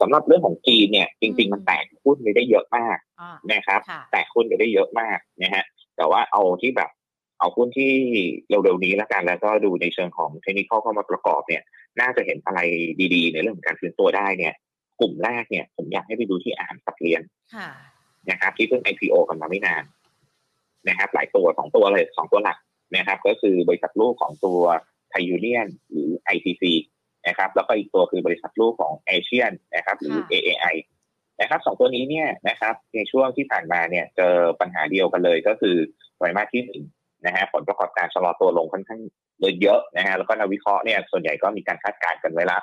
[0.00, 5.64] สำหรับเรื่องของจีนเนี่ย จริงอืมๆมันแตกหุ้นไปได้เยอะมากอ่านะครับค่ะแตกหุ้นไปได้เยอะมากนะฮะ
[5.96, 6.90] แต่ว่าเอาที่แบบ
[7.38, 7.92] เอาหุ้นที่
[8.48, 11.62] เร็วๆนี้แล้วกัน แล้วก็ดูในเชิงของเทคนิคเข้ามาประกอบเนี่ย
[12.00, 12.60] น่าจะเห็นอะไร
[13.14, 14.54] ดีๆ ในเรื่องของการฟื้นตัวได้เนี่ย
[15.00, 17.20] กลุ่มแรกเนี่ยผมอยากให้ไปดูที่อาหารสัตว์เลี้ยง
[17.54, 17.68] ค่ะ
[18.30, 19.84] นะครับ ที่เพิ่ง IPO กันมาไม่นาน
[20.88, 22.58] นะครับ หลายตัวสองตัวเลยสองตัวหลัก
[22.96, 24.60] นะครับ ก็คือบริษัทลูกของตัว
[25.10, 26.64] ไทยูเนียนหรือ ITC
[27.28, 30.76] นะครับ แล้วก็อีกตัวคือบริษัทลูกของเอเชียนนะครับ หรือค่ะ AAI
[31.40, 35.76] นะครับสองตัวนี้เนี่ยนะครับ ในช่วงที่ผ่านมาเนี่ยเจอปัญหาเดียวกันเลยก็คือ
[36.16, 36.82] ไตรมาสที่หนึ่ง
[37.24, 39.00] นะฮะผลประกอบการชะลอตัวลงค่อนข้าง
[39.62, 42.58] เยอะนะฮะแล้วก็นักวิเคราะห์เนี่ยส่วนใหญ่ก็มีการคาดการณ์กันไว้ละ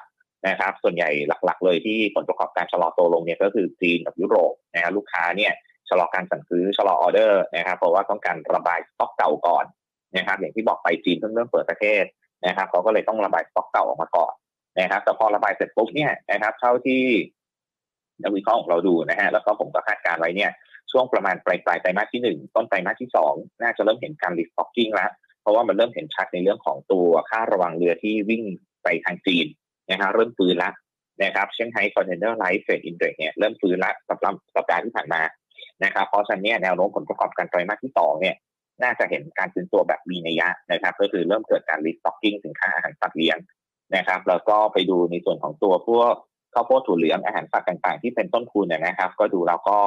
[0.47, 1.09] นะครับ ส่วนใหญ่
[1.45, 5.53] หลัก ๆ เลยที่ผลประกอบการชะลอตัวลงเนี่ยก็คือจีนกับยุโรปนะฮะลูกค้าเนี่ย
[5.89, 9.65] ชะลอการสั่งซื้อชะลอออเดอร์นะครับเพราะว่าต้องการระบายสต็อกเก่าก่อน
[10.17, 12.03] นะครับ อย่างที่บอกไปจีนเพิ่งเริ่มเปิดประเทศ
[12.47, 14.33] นะครับเขาก็เลยต้องระบายสต็อกเก่าออกมาก่อน
[14.79, 17.03] นะครับ แต่พอระบายเสร็จปุ๊บเนี่ยนะครับ เท่าที่
[18.23, 20.51] นักวิเคราะห์ของเราดูนะฮะแล้วก็ผมก็คาดการณ์ไว้เนี่ย
[20.93, 28.43] ช่วงประมาณปลายปลายไตรมาสที่หนึ่งต้นไตรมาสที่สองน่าจะเริ่มเห็นการ restocking แล้ว เพราะว่ามันเริ่มเห็นชัดในเรื่องของตัวค่าระวางเรือที่วิ่ง
[28.83, 29.45] ไปทางจีน
[29.89, 30.73] นะฮะเริ่มฟื้นแล้ว
[31.23, 35.21] นะครับเซี่ยงไฮ้ Containerized Freight Index เนี่ยเริ่มฟื้นแล้วสัปดาห์สัปดาห์ที่ผ่านมา
[35.83, 38.35] นะครับเพราะฉะนั้นเนี่ยแนวโน้มผลประกอบการไตรมาสที่สองเนี่ย
[38.83, 43.37] น่าจะเห็นการฟื้นตัวแบบมีนัยยะนะครับก็คือเริ่มเกิดการ restocking สินค้าอาหารสัตว์เลี้ยง
[43.95, 46.13] นะครับแล้วก็ไปดูในส่วนของตัวพวก
[46.53, 49.79] ข้าวโพดถั่วเหลืองอาหารสัตว์ต่างๆ ที่เป็นต้นทุนนะครับ ก็ดูแล้วก็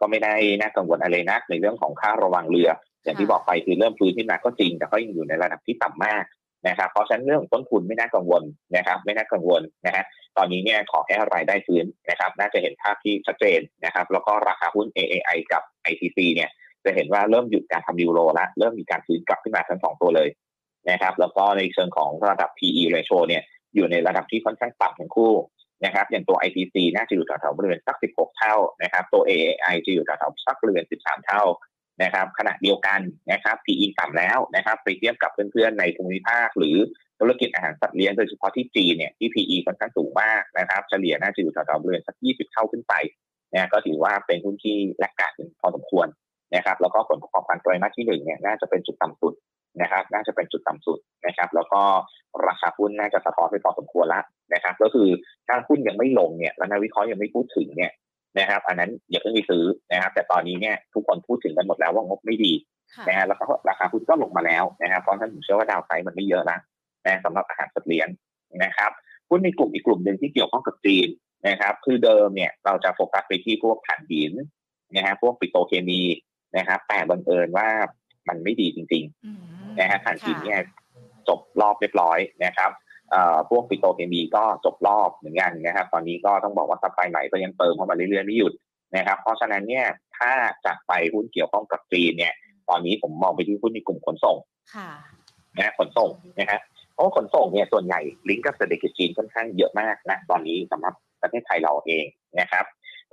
[0.00, 2.70] ก็ไม่ได้น่ากังวลอะไรนักในเรื่องของค่าระวังเรือ
[3.04, 6.24] อย่างที่บอกไปคือเริ่มฟื้นขึ้นมาก็จริง แต่ก็ยังอยู่ในระดับที่ต่ำมาก
[6.68, 8.42] นะครับ เพราะฉะนั้นเรื่องต้นทุนไม่น่ากังวล
[8.76, 10.04] นะครับ ไม่น่ากังวลนะฮะ
[10.36, 16.50] ตอนนี้เนี่ยขอแค่รายได้ฟื้นนะครับ น่าจะเห็นภาพที่ชัดเจนนะครับ แล้วก็ราคาหุ้น AAI กับ ITC เนี่ย
[16.84, 20.28] จะเห็นว่าเริ่มหยุดการทำยูโรแล้วเริ่มมีการฟื้นกลับขึ้นมาทั้งสองตัวเลย
[20.90, 23.42] นะครับ แล้วก็ในเชิงของระดับ PE ratio เนี่ย
[23.74, 25.32] อยู่ในระดับที่ค่อนข้างต่ำทั้งคู่
[25.84, 31.42] นะครับอย่างตัว ITC น่าจะอยู่แถวๆบริเวณสัก 16 เท่านะครับตัว AAI จะอยู่แถวๆสักบริเวณ 13 เท่า
[32.02, 33.00] นะครับขณะเดียวกัน
[33.32, 36.76] นะครับ PE ต่ำแล้วนะครับไปเทียบกับเพื่อนๆในภูมิภาค หรือ
[37.20, 42.94] ธุรกิจอาหารสัตว์เลี้ยงโดยเฉพาะที่จีนเนี่ยที่ PE ค่อนข้างสูงมากนะครับเฉลี่ยน่าจะอยู่แถวๆบริเวณสัก 20 เท่าขึ้นไป
[43.54, 46.06] นะก็ถือว่าเป็นหุ้นที่แลกกาดพอสมควร
[46.56, 49.34] นะครับแล้วก็ผลประกอบการไตรมาสที่หนึ่งเนี่ยน่าจะเป็นจุดต่ำสุด
[49.80, 51.82] นะครับ น่าจะเป็นจุดต่ำสุดนะครับ แล้วก็
[52.46, 55.08] ราคาหุ้นน่าจะสะท้อนไปพอสมควรแล้วนะครับ ก็คือ
[55.46, 57.92] ถ้าหุ้นยังไม่ลงเนี่ยแล้วนักวิเคราะห์ยังไม่พูดถึงเนี่ย
[58.38, 62.52] นะครับ อันนั้นอย่าเพิ่งไปซื้อนะครับ แต่ตอนนี้เนี่ยทุกคนพูดถึงกันหมดแล้วว่างบไม่ดี
[63.08, 66.58] นะฮะแล้วก็ราคาหุ้นก็ลงมาแล้วนะครับเพราะฉะนั้นผมเชื่อว่าดาวไซด์มันไม่เยอะนะ
[67.06, 68.08] นะสำหรับอาหารสัตว์เลี้ยง
[68.64, 68.90] นะครับ
[69.28, 71.08] หุ้นในกลุ่มอีกกลุ่มหนึ่งที่เกี่ยวข้องกับจีน
[71.48, 74.32] นะครับ คือเดิมเนี่ยเราจะโฟกัสไปที่พวกถ่านหิน
[74.96, 76.02] นะฮะพวกปิโตรเคมี
[76.56, 77.68] นะครับแต่บังเอิญว่า
[78.28, 80.60] มันไม่ดีจริง ๆ นะฮะถ่านหินเนี่ย
[81.28, 82.70] จบรอบเรียบร้อยนะครับ
[83.50, 88.52] พวกปิโตรเคมีก็จบรอบเหมือนกันนะครับ ตอนนี้ก็ต้องบอกว่า supply ใหม่ก็ยังเติมเข้ามาเรื่อยๆไม่หยุด
[88.96, 89.86] นะครับ เพราะฉะนั้นเนี่ย
[90.18, 90.32] ถ้า
[90.64, 92.34] จะไปหุ้นเกี่ยวข้องกับจีนเนี่ย
[92.68, 94.36] ตอนนี้ผมมองไปที่หุ้นในกลุ่มขนส่ง
[95.58, 96.60] นะขนส่งนะฮะ
[96.92, 102.04] เพราะขนส่งเนี่ยส่วนใหญ่ลิงก์กับเศรษฐกิจจีนค่อนข้างเยอะมากนะตอนนี้สำหรับประเทศไทยเราเอง
[102.40, 102.64] นะครับ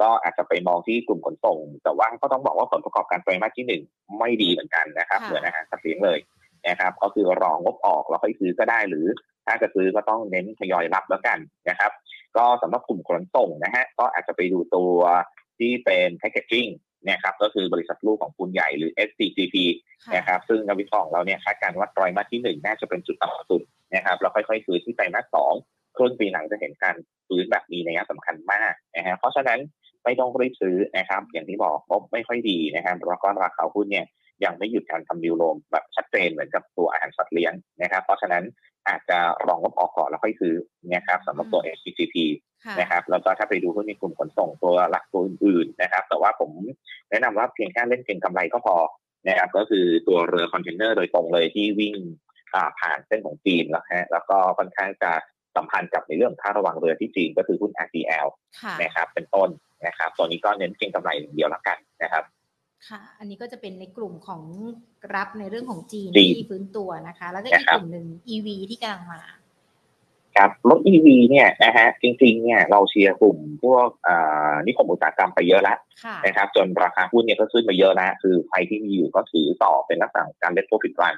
[0.02, 3.82] ก็อาจจะไปมองที่กลุ่มขนส่ง แต่ว่าก็ต้องบอกว่าผลประกอบการไตรมาสที่หนึ่ง
[4.20, 6.20] ไม่ดีเหมือนกันนะครับเหมือนนะฮะสัดเสียงเลย
[6.70, 9.08] นะครับ ก็คือรองงบออกแล้วค่อยซื้อก็ได้หรือ
[9.46, 11.92] ถ้าจะซื้อก็ต้องเน้นทยอยรับแล้วกันนะครับ
[12.38, 14.98] ก็สำหรับกลุ่มขนส่งนะฮะก็อาจจะไปดูตัว
[15.60, 16.68] ที่เป็นแพคเกจิ้ง
[17.10, 19.56] นะครับก็คือบริษัทลูกของคุณใหญ่หรือ SCGP
[20.16, 23.62] นะครับซึ่งนักวิเคราะห์เราเนี่ยคาดการณ์ว่าไตรมาสที่หนึ่งน่าจะเป็นจุดต่ำสุด
[23.96, 25.54] นะครับแล้วค่อยๆซื้อที่ไตรมาสสอง
[25.98, 26.96] ครึ่งปีหลังจะเห็นการ
[27.28, 29.60] ฟื้นแบบมีนัยสำคัญมากนะฮะเพราะฉะนั้น
[30.04, 34.06] ไม่ต้องรีบซื้อนะครับ อย่างที่บอกงบไม่ค่อยดีนะครับแล้วก็ราคาหุ้นเนี่ย
[34.46, 38.44] ยังไม่หยุดการทำดิวโลมแบบชัดเจนเหมือนกับตัวอาหารสัตว์เลี้ยงนะครับ เพราะฉะนั้น
[38.88, 40.56] อาจจะรองงบออกก่อนแล้วค่อยซื้อ
[40.94, 42.16] นะครับสำหรับตัว SCGP
[42.80, 46.52] นะครับแล้วก็ถ้าไปดูหุ้นในกลุ่มขนส่งตัวหลักตัวอื่นๆนะครับ แต่ว่าผม
[47.10, 48.76] แนะนำว่าเพียงแค่เล่นเก็งกำไรก็พอ
[49.28, 51.96] นะครับก็คือตัวเรือคอนเทนเนอร์โดยตรงเลยที่วิ่ง
[52.80, 55.12] ผ่านเส้นของจีนแล้วฮะแล้วก็ค่อนข้างจะ
[55.56, 58.28] สัมพันธ์กับในเรื่องค่าระวังเรือที่จีนก็คือหุ้น RTL
[58.82, 59.50] นะครับเป็นต้น
[59.86, 62.24] นะครับตัวนี้ก็เน้นเก็งกำไรอย่างเดียวแล้วกันนะครับ
[62.88, 64.42] ค่ะ อันนี้ก็จะเป็นในกลุ่มของ
[65.16, 69.22] รับในเรื่องของจีนที่ฟื้นตัวนะคะ แล้วก็อีกกลุ่มหนึ่ง EV ที่กำลังมา
[70.38, 73.88] ครับรถ EV เนี่ยนะฮะจริงๆเนี่ยเราเชียร์กลุ่มพวก
[74.68, 75.78] นิคมอุตสาหกรรมไปเยอะแล้ว
[76.26, 81.14] นะครับ จนราคาหุ้นเนี่ยก็ขึ้นมาเยอะแล้วคือใครที่มีอยู่ก็ถือต่อเป็นลักษณะการเล็ตโปรฟิตรัน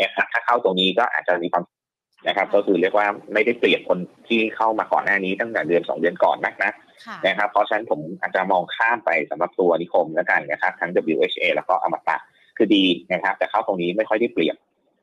[0.00, 1.64] นะครับถ้าเข้าตรงนี้ก็อาจจะมีความ
[2.28, 6.70] นะครับ ก็คือเรียกว่าไม่ได้เปลี่ยนคนที่เข้ามาก่อนหน้านี้ตั้งแต่เดือนสองเดือนก่อนนักนะ
[7.26, 12.16] นะครับเพราะฉะนั้นผมอาจจะมองข้ามไปสำหรับตัวนิคมแล้วกันนะครับทั้ง WHA แล้วก็อมตะ
[12.56, 14.56] คือดีนะครับ แต่เข้าตรงนี้ไม่ค่อยได้เปรียบ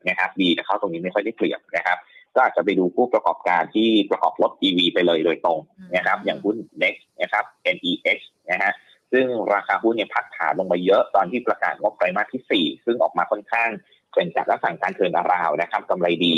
[0.08, 1.98] นะครับดีแต่เข้าตรงนี้ไม่ค่อยได้เปรียบนะครับ
[2.34, 5.58] ก็อาจจะไปดูผู้ประกอบการที่ประกอบรถ EV ไปเลยโดยตรง
[5.96, 7.44] นะครับ อย่างหุ้น Next นะครับ
[7.76, 8.18] NEX
[8.50, 8.72] นะฮะ
[9.12, 13.70] ซึ่งราคาหุ้นเนี่ยพักฐานลงมาเยอะตอนที่ประกาศงบไตรมาสที่ 4 ซึ่งออกมาค่อนข้าง
[14.14, 16.34] เป็นจากลักษณะการ turnaround นะครับกำไรดี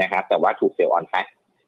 [0.00, 1.26] นะครับ แต่ว่าถูก sell on fact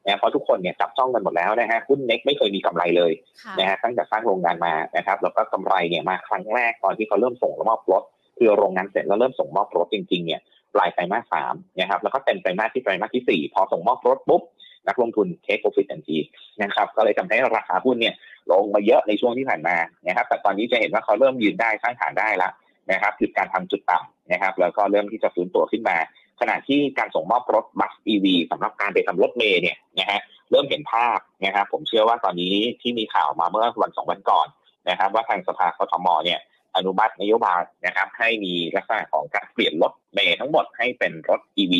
[0.09, 3.11] นะเพราะทุกคนเนี่ยจับจ้องกันหมดแล้วนะฮะหุ้น NEX ไม่เคยมีกำไรเลย
[3.59, 8.03] นะฮะตั้งแต่สร้างโรงงานมานะครับแล้วก็กำไรเนี่ยมาครั้งแรกตอนที่เขาเริ่มส่งมอบรถ
[8.37, 10.41] คือโรงงานเสร็จแล้วเริ่มส่งมอบรถจริงๆเนี่ย
[10.75, 14.41] ปลายไตรมาสสามนะครับแล้วก็เต็มไตรมาสที่ไตรมาสที่สี่พอส่งมอบรถปุ๊บ
[14.87, 16.17] นักลงทุนเทคโปรฟิตทันที
[16.63, 18.15] นะครับก็เลยทำให้ราคาหุ้นเนี่ย
[18.51, 19.75] ลงมาเยอะในช่วงที่ผ่านมา
[20.07, 22.51] นะครับแต่ตอนนี้จะเห็นว่าเขาเริ่มยืนได้สร้างฐานได้แล้ว
[22.91, 25.97] นะครับคือการทำจุดต่ำนะครับแล้วก็เริ่มที่จะฟื้นตัวขึ้นมา
[26.39, 34.47] ขณะที่การส่งมอบรถบัส EV สำหรับการไปทำรถเมย์เนี่ยนะฮะเริ่มเห็นภาพนะครับผมเชื่อว่าตอนนี้ที่มีข่าวมาเมื่อวันสองวันก่อน
[34.89, 36.39] นะครับว่าทางสภากทมเนี่ย
[36.75, 41.73] อนุมัตินโยบายนะครับให้มีลักษณะของการเปลี่ยนรถเมย์ทั้งหมดให้เป็นรถ EV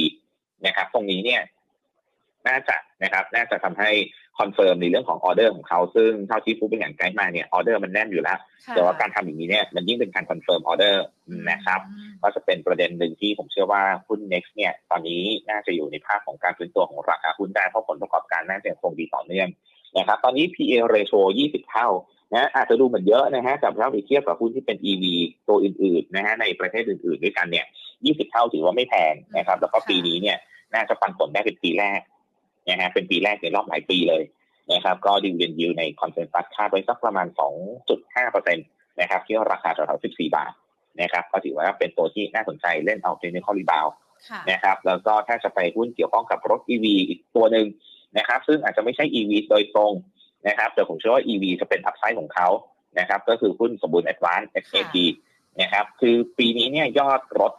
[0.66, 1.42] นะครับตรงนี้เนี่ย
[2.48, 3.92] น่าจะนะครับ น่าจะทำให้
[4.40, 8.40] confirm ในเรื่องของออเดอร์ของเขาซึ่งเท่าที่ผู้บริหารไกด์มาเนี่ยออเดอร์มันแน่นอยู่แล้ว
[8.76, 11.04] แต่ว่าการทำอย่างนี้เนี่ยมันยิ่งเป็นการ confirm order
[11.52, 11.80] นะครับ
[12.22, 19.48] ก็จะเป็นประเด็นหนึ่งที่ผมเชื่อว่าหุ้น next เนี่ยตอนนี้น่าจะอยู่ในภาพของการฟื้นตัวของราคาหุ้นได้เพราะผลประกอบการน่าจะคงดีต่อเนื่อง
[19.98, 21.88] นะครับตอนนี้ PE ratio 20 เท่า
[22.34, 25.04] นะอาจจะดูเหมือนเยอะนะฮะแต่ถ้าไปเทียบกับหุ้นที่เป็น EV
[25.48, 27.66] ตัวอื่นๆนะฮะในประเทศอื่นๆด้วยกันเนี่ย
[27.98, 30.38] 20 เท่าถือว่าไม่แพงนะครับ แล้วก็ปีนี้เนี่ย
[30.74, 32.00] น่าจะปันผลได้เป็นปีแรก
[32.70, 34.24] นะฮะเป็นปีแรกในรอบหลายปีเลย
[34.74, 37.28] นะครับก็ dividend yield ใน consensus คาดไว้สักประมาณ
[37.94, 40.52] 2.5%นะครับที่ราคาแถวๆ14 บาท
[41.02, 43.88] นะครับก็ถือว่าเป็นตัวที่น่าสนใจเล่นเอา technical rebound
[44.52, 47.66] นะครับแล้วก็ถ้าจะไปหุ้นเกี่ยวข้องกับรถ EV อีกตัวหนึ่ง
[48.18, 49.94] นะครับซึ่งอาจจะไม่ใช่ EV โดยตรง
[50.48, 52.48] นะครับแต่ผมเชื่อว่า EV จะเป็น upside ของเขา
[53.00, 54.96] นะครับก็คือหุ้นสมบูรณ์ Advance SAT
[55.62, 57.54] นะครับคือปีนี้เนี่ยยอดรถ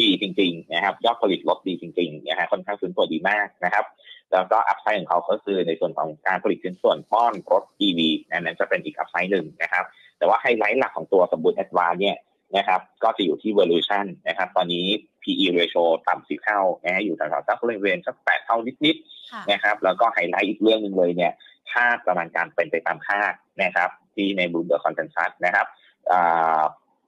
[0.00, 3.84] ดีจริงๆนะครับยอดผลิตรถดีจริงๆนะฮะค่อนข้างฟื้นตัวดีมากนะครับ
[4.32, 8.00] แล้วก็ upside ของเขาก็คือในส่วนของการผลิตชิ้นส่วนป้อนรถ EV
[8.30, 9.84] นั้นจะเป็นอีก upside หนึ่งนะครับ
[10.18, 12.16] แต่ว่าไฮไลท์หลักของตัวสมบูรณ์ Advanced เนี่ย
[12.56, 14.84] นะครับก็จะอยู่ที่ valuation นะครับ ตอนนี้
[15.22, 21.32] PE ratio ต่ำสิบเท่านะฮะอยู่แถวๆสักบริเวณสักแปดเท่านิดๆนะครับ แล้วก็ไฮไลท์อีกเรื่องหนึ่งเลยเนี่ย
[21.72, 25.66] คาดประมาณการเป็นไปตามคาดนะครับ ที่ใน Bloomberg consensus นะครับ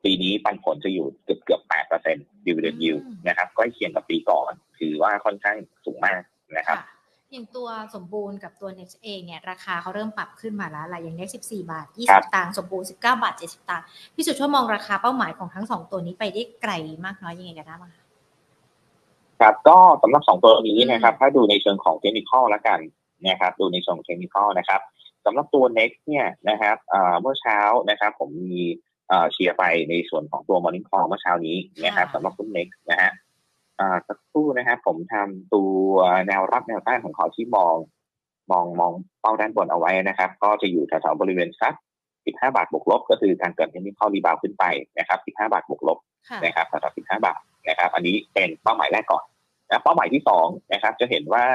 [0.05, 2.95] ปีนี้ปันผลจะอยู่เกือบเกือบแปดเปอร์เซ็นต์ดิวเดนยู
[3.29, 6.21] นะครับก็เคียงกับปีก่อน ถือว่าค่อนข้างสูงมาก
[6.57, 6.79] นะครับ
[7.33, 16.73] อย่างตัวสมบูรณ์กับตัว Next เองเนี่ยราคาเขาเริ่มปรับขึ้นมาแล้วแหละอย่าง Next 14 บาท 20 ตังค์สมบูรณ์ 19 บาท 70 ตังค์พี่สุดช่วยมองราคาเป้าหมายของทั้งสองตัวนี้ไปได้ไกล
[17.05, 17.93] มากน้อยยังไงกันบ้าง
[19.41, 22.81] ครับก็สำหรับสองตัวนี้นะครับถ้าดูในเชิงของเทคนิคแล้วกัน
[23.27, 24.81] นะครับดูในส่วนเทคนิคนะครับ
[25.25, 26.77] สำหรับตัว next เนี่ยนะครับ
[27.21, 28.63] เมื่อเช้านะครับผมมี
[29.33, 33.13] เชียร์ไปในส่วนของตัว morning call เมื่อเช้านี้นะครับสำหรับตัว next นะฮะ
[34.09, 35.87] สักครู่นะครับผมทำตัว
[36.29, 37.75] แนวรับแนวต้านของเขาที่มอง
[38.51, 41.75] มองมองเป้าด้านบนเอาไว้นะครับ ก็จะอยู่แถวๆบริเวณสัก
[42.15, 44.65] 15 บาทบวกลบ ก็คือการเกิดเทคนิครีบาวขึ้นไป
[44.99, 45.99] นะครับ 15 บาทบวกลบ
[46.45, 49.25] นะครับแถวๆ15 บาทนะครับ อันนี้เป็นเป้าหมายแรกก่อน
[49.69, 51.47] นะเป้าหมายที่2นะครับ จะเห็นว่า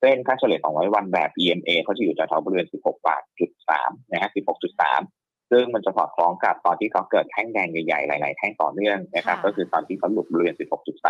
[0.00, 3.50] เส้นค่าเฉลี่ย200 วันแบบ EMA เขาจะอยู่แถวบริเวณ 16 บาทจุด
[3.82, 4.30] 3นะฮะ
[4.76, 5.17] 16.3
[5.50, 10.54] ซึ่งมันจะสอดคล้องกับตอนที่เขาเกิดแท่งแดงใหญ่ๆ หลายๆ แท่งต่อเนื่องนะครับก็คือตอนที่เขาหลุดบริเวณ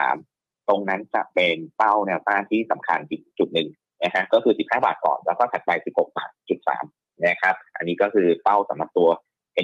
[0.07, 3.69] 16.3 ตรงนั้นจะเป็นเป้าแนวต้านที่สำคัญอีกจุดหนึ่ง
[4.05, 6.59] นะฮะก็คือ 15 บาทก่อนแล้วก็ถัดไป 16 บาทจุด
[6.91, 9.09] 3นะครับอันนี้ก็คือเป้าสำหรับตัว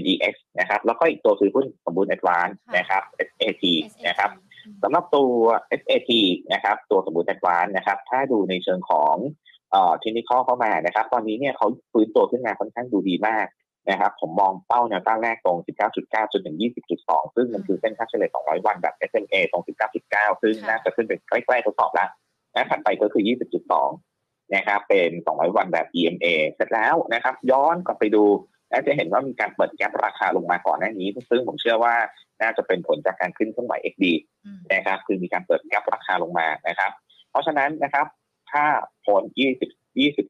[0.03, 3.65] NEX นะครับแล้วก็อีกตัวคือหุ้นสมบูรณ์ Advance นะครับ SAT
[4.09, 4.31] นะครับ
[4.83, 5.33] สำหรับตัว
[5.81, 6.13] SAT
[6.53, 9.17] นะครับตัวสมบูรณ์แอดวานนะครับถ้าดูในเชิงของ
[9.71, 13.47] เอ่อเทคนิคเข้ามานะครับ ตอนนี้เนี่ยเขาฟื้นตัวขึ้นมาค่อนข้างดูดีมาก
[13.91, 15.59] นะครับผมมองเป้าแนวต้านแรกตรง
[15.95, 16.57] 19.9 จนถึง
[16.97, 19.63] 20.2 ซึ่งมันคือเส้นค่าเฉลี่ย 200 วันแบบ SMA ตรง
[20.03, 22.09] 19.9 ซึ่งน่าจะขึ้นไปใกล้ๆทดสอบแล้ว
[22.55, 23.23] นะถัดไปก็คือ
[23.89, 28.25] 20.2 นะครับ เป็น 200 วันแบบ EMA เสร็จแล้วนะครับ ย้อนกลับไปดู
[28.71, 31.95] และจะเห็นว่ามีการเปิดแกลราคาลงมาก่อนหน้านี้ ซึ่งผมเชื่อว่า
[32.43, 34.05] น่าจะเป็นผลจากการขึ้นเครื่องหมาย XD
[34.75, 36.91] นะครับ คือมีการเปิดแกลราคาลงมานะครับ
[37.31, 38.07] เพราะฉะนั้นนะครับ
[38.53, 38.65] ถ้า
[39.07, 39.23] ผล
[39.59, 39.84] 20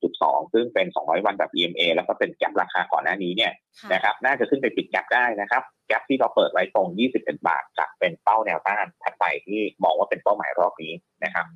[0.07, 3.53] 20.2 ซึ่งเป็น 200 วันแบบ EMA แล้วก็เป็นแกลราคาก่อนหน้านี้เนี่ย
[3.93, 10.93] นะครับน่าจะขึ้นไปปิดแกลได้นะครับแกลที่เราเปิดไว้ตรง 21 บาทจะเป็นเป้าแนวต้านถัดไปที่บอกว่าเป็นเป้าหมายรอบนี้
[11.25, 11.47] นะครับ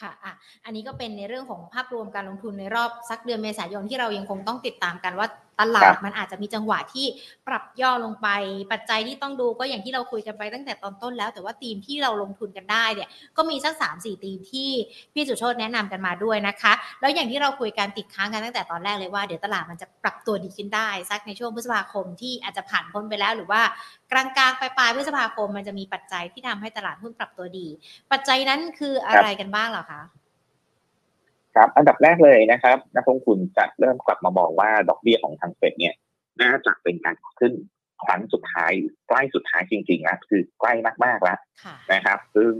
[0.00, 0.34] ค่ะอะ
[0.64, 5.28] อันนี้ก็เป็นในเรื่องของภาพรวมการลงทุนในรอบสักเดือนเมษายนที่เรายังคงต้องติดตามกันว่า
[5.60, 7.06] ตลาดมันอาจจะมีจังหวะที่
[7.48, 8.28] ปรับย่อลงไป
[8.72, 14.70] ปัจจัยที่ต้องดูก็อย่างที่เราคุยกันไปตั้งแต่ตอนต้นแล้ว แต่ว่าธีมที่เราลงทุนกันได้เนี่ยก็มีสัก3่ธีมที่
[15.14, 23.62] พี่สุโชตแนะนำกันมาด้วยนะคะ แล้วอย่างที่เราคุยกันติดค้างกันตั้งแต่ตอนแรกเลยว่าเดี๋ยวตลาดมันจะปรับตัวดีขึ้นได้สักในช่วงพฤษภาคมที่อาจจะผ่านพ้นไปแล้วหรือว่า
[24.12, 27.66] กลางๆปลายๆพฤษภาคมมันจะมีปัจจัยที่ทำให้ตลาดหุ้นปรับตัวดี
[28.12, 30.02] ปัจจัยนั้นคืออะไรกันบ้างเหรอคะ
[31.54, 35.94] ครับ อันดับแรกเลยนะครับ นักลงทุนจะเริ่มกลับมามองว่าดอกเบี้ยของทางเฟดเนี่ย
[36.40, 37.52] น่าจะเป็นการขึ้น
[38.04, 38.72] ครั้งสุดท้าย
[39.08, 40.72] ใกล้สุดท้ายจริงๆนะคือใกล้
[41.04, 41.38] มากๆแล้ว
[41.92, 42.52] นะครับ ซึ่ง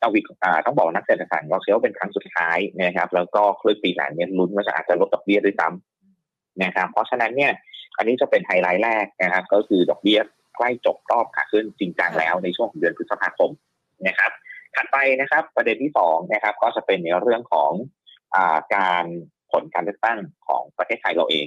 [0.00, 7.52] เอาวิอ่าต้องบอกนักเศรษฐศาสตร์เราเชื่อว่าเป็นครั้งสุดท้ายนะครับ แล้วก็คลื่นปีหลังเนี่ยลุ้นว่าจะอาจจะลดดอกเบี้ยด้วยซ้ำนะครับ เพราะฉะนั้นเนี่ย
[7.96, 10.20] อันนี้จะเป็นไฮไลท์แรกนะครับ ก็คือดอกเบี้ย
[10.56, 13.50] ใกล้จบรอบขาขึ้นจริงจังแล้วในช่วงเดือนพฤษภาคม
[14.06, 14.32] นะครับ
[14.80, 17.72] ถัดไปนะครับ ประเด็นที่สองนะครับ ก็จะเป็นในเรื่องของ
[18.34, 19.04] อาการ
[19.50, 21.46] ผลการเลือกตั้งของประเทศไทยเราเอง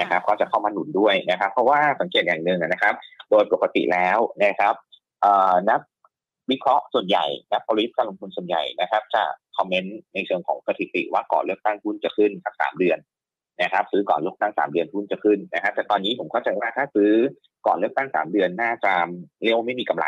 [0.00, 2.94] นะครับ ก็จะเข้ามาหนุนด้วยนะครับ เพราะว่าสังเกตอย่างหนึ่งนะครับ
[3.30, 4.74] โดยปกติแล้วนะครับ
[5.70, 5.80] นัก
[6.50, 9.22] วิเคราะห์ส่วนใหญ่นักบริษัทการลงทุนส่วนใหญ่นะครับ จะ
[9.56, 12.98] คอมเมนต์ในเชิงของสถิติว่าก่อนเลือกตั้งหุ้นจะขึ้นสักสามเดือน
[13.62, 17.12] นะครับซื้อก่อนเลือกตั้งสามเดือนหุ้นจะขึ้นนะครับ แต่ตอนนี้ผมเข้าใจว่าถ้าซื้อ
[17.66, 18.92] ก่อนเลือกตั้งสามเดือนน่าจะ
[19.42, 20.06] เรียกว่าไม่มีกำไร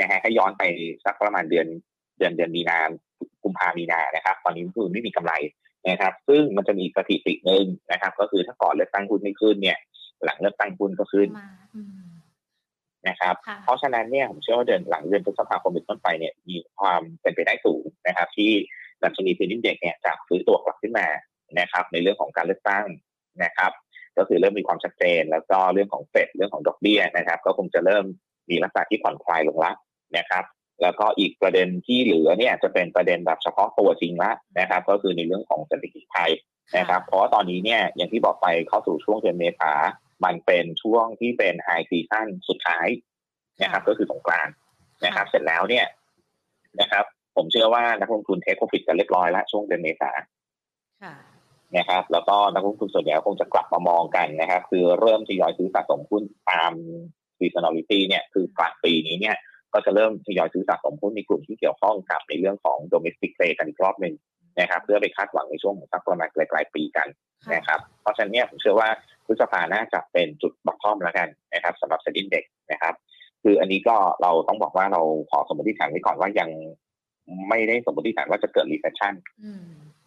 [0.00, 0.62] นะฮะให้ย้อนไป
[1.04, 1.66] สักประมาณเดือน
[2.18, 2.78] เดือนเดือนมีนา
[3.42, 5.32] กุมภามีนานะครับ ตอนนี้คือไม่มีกำไร
[5.90, 9.78] นะครับ ซึ่งมันจะมีสถิติหนึ่งนะครับ ก็คือถ้าก่อนเลือกตั้งหุ้นไม่ขึ้นเนี่ย
[10.24, 11.28] หลังเลือกตั้งหุ้นก็ขึ้น
[13.08, 18.50] นะครับ เพราะฉะนั้นเนี่ยผมเชื่อว่าเดือนหลังเดือนพฤษภาคมเป็นต้นไปเนี่ยมีความเป็นไปได้สูงนะครับ ที่
[19.02, 21.06] ดัชนีเพนินเด็กเนี่ยจะฟื้นตัวกลับขึ้นมา
[21.60, 22.86] นะครับ ในเรื่องของการเลือกตั้ง
[23.44, 23.72] นะครับ
[24.16, 28.04] ก็คือเริ่มมีความชัดเจนแล้วก็เรื่องของเฟดเรื่องของดอกเบี้ยนะครับ ก็คงจะเริ่ม
[28.50, 29.72] มีลักษณะที่ผ่อนคลายลงละ
[30.18, 30.44] นะครับ
[30.82, 36.30] แล้วก็อีกประเด็นที่เหลือเนี่ยจะเป็นประเด็นแบบเฉพาะตัวจริงละนะครับ ก็คือในเรื่องของเศรษฐกิจไทย
[36.78, 39.72] นะครับ เพราะว่าตอนนี้เนี่ยอย่างที่บอกไปเข้าสู่ช่วงเดือนเมษา
[40.24, 42.86] มันเป็นช่วงที่เป็นไฮซีซั่นสุดท้าย
[43.62, 44.54] นะครับ ก็คือสงกรานต์
[45.04, 45.86] นะครับ เสร็จแล้วเนี่ย
[46.80, 47.04] นะครับ
[47.36, 50.10] ผมเชื่อว่านักลงทุนเทคโปรฟิตกันเรียบร้อยแล้วช่วงเดือนเมษา
[51.76, 56.72] นะครับ แล้วก็นักลงทุนส่วนใหญ่คงจะกลับมามองกันนะครับ คือเริ่มทยอยซื้อสะสมหุ้นตาม
[57.38, 59.36] seasonality เนี่ย คือกลางปีนี้เนี่ย
[59.74, 64.14] ก็จะเริ่มทยอยซื้อสะสมหุ้นในกลุ่มที่เกี่ยวข้องกับในเรื่องของ domestic play กันอีกรอบหนึ่ง
[64.60, 67.08] นะครับ เพื่อไปคาดหวังในช่วงของสักประมาณปลายๆปีกัน
[67.54, 68.88] นะครับ เพราะฉะนั้นเนี่ยผมเชื่อว่า
[69.26, 72.94] พฤษภาน่าจะเป็นจุดบักท่อมแล้วกันนะครับสำหรับเซ็นดิ้งเด็กนะครับ
[73.42, 76.50] คืออันนี้ก็เราต้องบอกว่าเราขอสมมติฐานไว้ก่อนว่ายัง
[77.48, 79.14] ไม่ได้สมมติฐานว่าจะเกิด recession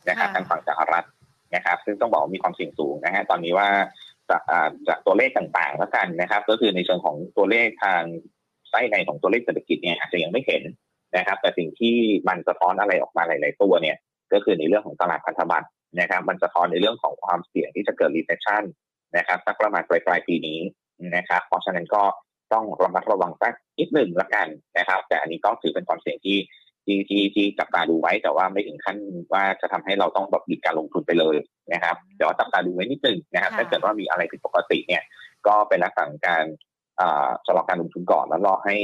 [0.10, 1.06] นะครับทางฝั่งสหรัฐ
[1.56, 3.68] นะครับ ซึ่งต้องบอกว่ามีความเสี่ยงสูงนะฮะตอนนี้ว่า
[4.30, 4.42] จาก
[4.88, 8.04] จากตัวเลขต่างๆแล้วกันนะครับ ก็คือในเชิงของตัวเลขทาง
[8.70, 10.64] ไส้ในของตัวเลขเศรษฐกิจเนี่ยอาจจะยังไม่เห็น
[11.18, 11.96] นะครับ แต่สิ่งที่
[12.28, 13.98] มันสะท้อนอะไรออกมาหลาย ๆ ตัวเนี่ย
[14.34, 15.68] ก็คือในเรื่องของตลาดพันธบัตร
[16.00, 18.64] นะครับ มันสะท้อนในเรื่องของความเสี่ยงที่จะเกิด recession
[19.18, 20.60] นะครับสักประมาณปลายปลายปีนี้
[21.16, 22.04] นะครับ เพราะฉะนั้นก็
[22.54, 26.38] ต้องระมัดระวังสักนิดหนึ่งละกันนะครับ แต่อันนี้ก็ถือเป็นความเสี่ยงที่
[26.86, 28.98] ที่ที่ที่จับตาดูไว้แต่ว่าไม่ถึงขั้น
[29.34, 31.36] ว่าจะทำให้เราต้องแบบหยุดการลงทุนไปเลย
[31.74, 35.04] นะครับเดี๋ยวจับตาดูไว้นิดนึงนะครับถ้าเกิดว่ามีอะไรผิดปกติเนี่ย
[35.48, 36.44] ก็เป็นลักษณะการ
[37.46, 38.76] ชะลอการลงทุนก่อนแล้วรอให้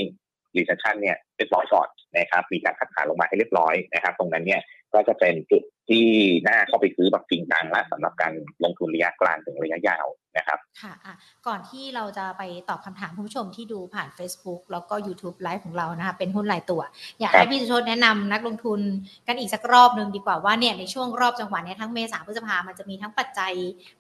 [0.56, 4.62] recession เนี่ยเรียบร้อยก่อนนะครับมีการ cut ขาลงมาให้เรียบร้อยนะครับ ตรงนั้นเนี่ย
[4.94, 6.08] ก็จะเป็นจุดที่
[6.48, 10.06] น่าเข้าไปซื้อแบบจริงจังและสำหรับการลงทุนระยะกลางถึงระยะยาว
[10.38, 11.14] นะครับ ค่ะะ
[11.48, 16.82] ก่อนที่เราจะไปตอบคำถามคุณผู้ชมที่ดูผ่าน Facebook แล้วก็ YouTube ไลฟ์ของเรานะคะ เป็นหุ้นรายตัว
[17.20, 18.80] อยากให้พี่สุชดแนะนำนักลงทุน
[19.28, 23.54] กันอีกสักรอบหนึ่งดีกว่าว่าเนี่ยในช่วงรอบจังหวะนี้ทั้งเมษาพฤษภามันจะมีทั้งปัจจัย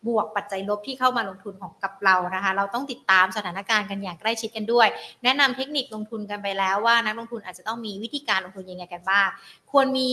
[0.07, 4.87] บวกปัจจัยลบที่เข้ามาลงทุนของกับเรานะคะ เราต้องติดตามสถานการณ์กันอย่างใกล้ชิดกันด้วย
[5.23, 9.27] แนะนำเทคนิคลงทุนกันไปแล้วว่านักลงทุนอาจจะต้องมีวิธีการลงทุนยังไงกันบ้าง
[9.73, 10.11] ควรมี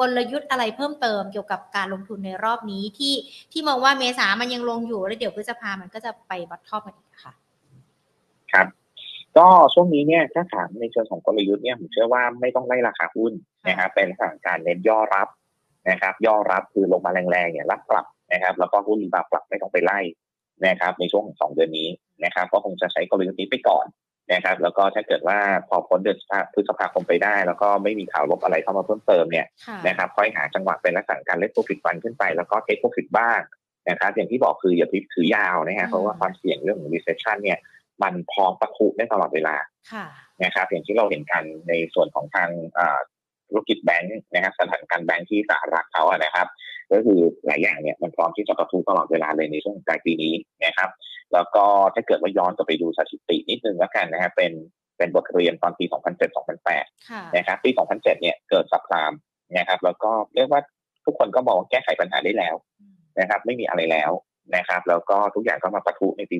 [0.00, 3.14] กลยุทธ์อะไรเพิ่มเติมเกี่ยวกับการลงทุนในรอบนี้ที่
[3.52, 7.32] ที่มองว่าเมษามันยังลงอยู่แล้วเดี๋ยวพฤษภามันก็จะไปบัตทอปกันอีกค่ะ
[8.52, 8.66] ครับ
[9.36, 13.32] ก็ช่วงนี้เนี่ยถ้าถามในเชิงของกลยุทธ์เนี่ยผมเชื่อว่าไม่ต้องไล่ราคาหุ้น
[13.68, 15.28] นะครับเป็นสถานการเน้นย่อรับ
[15.90, 20.00] นะครับ ย่อรับคือลงมาแรงๆเนี่ยรับกลับนะครับ แล้วก็หุ้นรีบาวกลับไม่ต้องไปไล่
[20.66, 21.88] นะครับ ในช่วงของสองเดือนนี้
[22.24, 23.86] นะครับ ก็คงจะใช้กลยุทธ์นี้ไปก่อน
[24.32, 25.38] นะครับ แล้วก็ถ้าเกิดว่า
[25.68, 26.18] พอพ้นเดือน
[26.54, 29.46] พฤษภาคมไปได้ แล้วก็ไม่มีข่าวลบอะไรเข้ามาเพิ่มเติมเนี่ย
[29.86, 33.40] นะครับค่อยหาจังหวะเป็นลักษณะการเล่นโปรฟิตฟันขึ้นไปแล้วก็เทคโปรฟิตบ้าง
[33.90, 37.58] นะครับอย่างที่บอกคืออย่าพิถือยาวนะฮะเพราะว่าความเสี่ยงเรื่องของ recession เนี่ย
[38.02, 39.56] มันพร้อมประทุได้ตลอดเวลา
[40.44, 42.48] นะครับอย่างที่เราเห็นกันในส่วนของทาง
[43.48, 46.46] ธุรกิจแบงค์นะครับสถานการแบงค์ที่สหรัฐเขาอะนะครับ
[46.92, 50.90] ก็คือหลายอย่างเนี่ยมันพร้อมที่จะประทุตลอดเวลาเลยในช่วงปลายปีนี้นะครับ
[51.32, 54.52] แล้วก็ถ้าเกิดว่าย้อนกลับไปดูสถิตินิดนึงแล้วกันนะฮะเป็น
[54.98, 55.84] เป็นบทเรียนตอนปี
[56.60, 59.12] 2007-2008 นะครับปี 2007 เนี่ยเกิดสับพลาม
[59.56, 60.60] นะครับแล้วก็เรียกว่า
[61.06, 62.54] ทุกคนก็มองแก้ไขปัญหาได้แล้ว
[63.20, 64.10] นะครับ ไม่มีอะไรแล้ว
[64.56, 66.36] นะครับ แล้วก็ทุกอย่างก็มาประทุในปี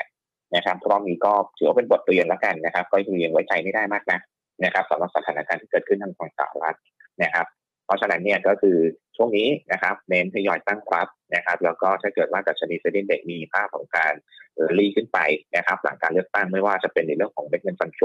[0.00, 4.18] 2008 นะครับรอบนี้ก็ถือว่าเป็นบทเรียนแล้วกันนะครับ ก็ยังไว้ใจไม่ได้มากนะ
[4.64, 6.76] นะครับสำหรับสถานการณ์ที่เกิดขึ้นทางฝั่งสหรัฐ
[7.22, 7.46] นะครับ
[7.86, 8.76] เพราะฉะนั้นเนี่ยก็คือ
[9.16, 14.12] ช่วงนี้นะครับเน้นทยอยตั้งรับนะครับแล้วก็ถ้าเกิดว่าดัชนี SET Index มีภาพของการ
[14.78, 15.18] รีขึ้นไป
[15.56, 18.00] นะครับหลังการเลือกตั้งไม่ว่าจะเป็นในเรื่องของเม็ดเงิน fund flow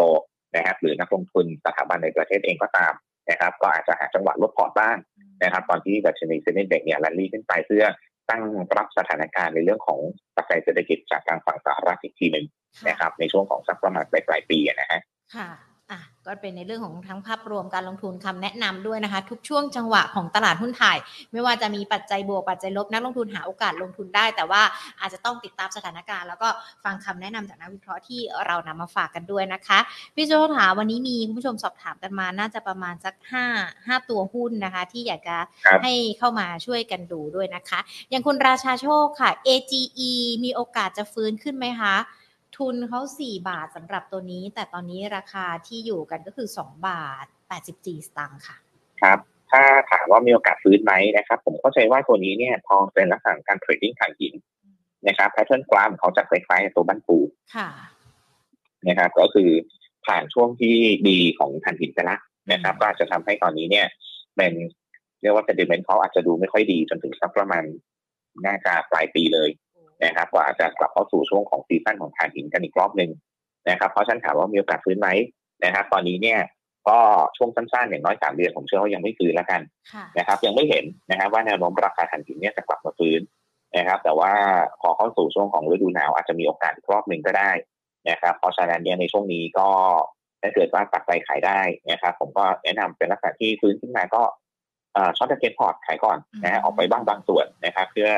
[0.55, 2.93] นะครับหรือนักลงทุนสถาบันในประเทศเองก็ตาม
[3.29, 4.97] นะครับก็อาจจะหาจังหวะลดพอร์ตบ้าง
[5.43, 7.85] นะครับตอนที่ดัชนี SET Index เนี่ยรีขึ้นไปเพื่อ
[8.29, 8.43] ตั้ง
[8.77, 9.99] รับสถานการณ์ในเรื่องของ
[10.35, 12.45] ปัจจัยเศรษฐกิจจากทางฝั่งสหรัฐอีกทีหนึ่ง
[12.87, 15.01] นะครับในช่วงของสักประมาณปลายปีนะฮะ
[15.35, 15.49] ค่ะ
[16.25, 20.97] ก็เป็นในเรื่องของทั้งภาพรวมการลงทุนคำแนะนำด้วยนะคะ ทุกช่วงจังหวะของตลาดหุ้นไทย
[21.31, 24.61] ไม่ว่าจะมีปัจจัยบวกปัจจัยลบนักลงทุนหาโอกาสลงทุนได้ แต่ว่า
[24.99, 26.49] อาจจะต้องติดตามสถานการณ์ แล้วก็
[26.83, 29.79] ฟังคำแนะนำจากนักวิเคราะห์ที่เรานำมาฝากกันด้วยนะคะ
[30.15, 33.45] พี่โจถามวันนี้มีคุณผู้ชมสอบถามกันมาน่าจะประมาณสักห้า
[33.87, 35.37] ห้าตัวหุ้นนะคะ ที่อยากจะ
[35.83, 37.79] ให้เข้ามาช่วยกันดูด้วยนะคะ
[38.09, 40.11] อย่างคุณราชาโชคค่ะ AGE
[40.43, 41.95] มีโอกาสจะฟื้นขึ้นไหมคะ
[42.57, 48.57] ทุนเขาสี่บาทสำหรับตัวนี้ แต่ตอนนี้ราคาที่อยู่กันก็คือสองบาทแปดสิบสี่สตางค์ค่ะ
[49.01, 49.19] ครับ
[49.51, 54.33] ถ้าถามว่ามีโอกาสฟื้นไหมนะครับ ผมเข้าใจว่าตัวนี้เนี่ยทองเป็นลักษณะการเทรดดิ้งถ่านหิน
[55.07, 57.17] นะครับแพทเทิร์นกราฟเขาจะคล้ายๆตัวบ้านปู
[57.55, 57.69] ค่ะ
[58.87, 59.49] นะครับ ก็คือ
[60.05, 60.75] ผ่านช่วงที่
[61.09, 62.17] ดีของถ่านหินไปละ
[62.51, 63.87] นะครับ ก็อาจจะทำให้ตอนนี้เนี่ย
[64.35, 64.53] เป็น
[65.21, 67.63] เรียกว่า sentiment เขาอาจจะดูไม่ค่อยดีจนถึงสักประมาณ
[68.45, 69.49] น่าจะปลายปีเลย
[70.05, 73.11] นะครับกว่าจะกลับเข้าสู่ช่วงของซีซั่นของถ่านหินกันอีกรอบหนึ่ง
[73.69, 75.09] นะครับเพราะฉันถามว่ามีโอกาสฟื้นไหม
[75.65, 76.39] นะครับ ตอนนี้เนี่ย
[76.89, 76.99] ก็
[77.37, 79.61] ช่วงสั้นๆอย่างน้อยสามเดือนผมเชื่อว่ายังไม่ฟื้นแล้วกัน
[80.17, 83.19] นะครับ ยังไม่เห็นนะครับ ว่าแนวโน้มราคาถ่านหินเนี่ยจะกลับมาฟื้น
[83.77, 84.31] นะครับ แต่ว่า
[84.81, 87.51] พอเข้าสู่ช่วงของฤดูหนาวอาจจะมีโอกาสอีกรอบหนึ่งก็ได้
[88.09, 89.69] นะครับ เพราะฉะนั้นเนี่ยในช่วงนี้ก็
[90.41, 91.59] ถ้าเกิดว่าตัดไปขายได้
[91.91, 94.21] นะครับ ผมก็แนะนำเป็นลักษณะที่ฟื้นขึ้นมาก็
[95.17, 98.09] short against port ขายก่อนนะฮะออกไปบ้างบางส่วนนะครับ เพื่อ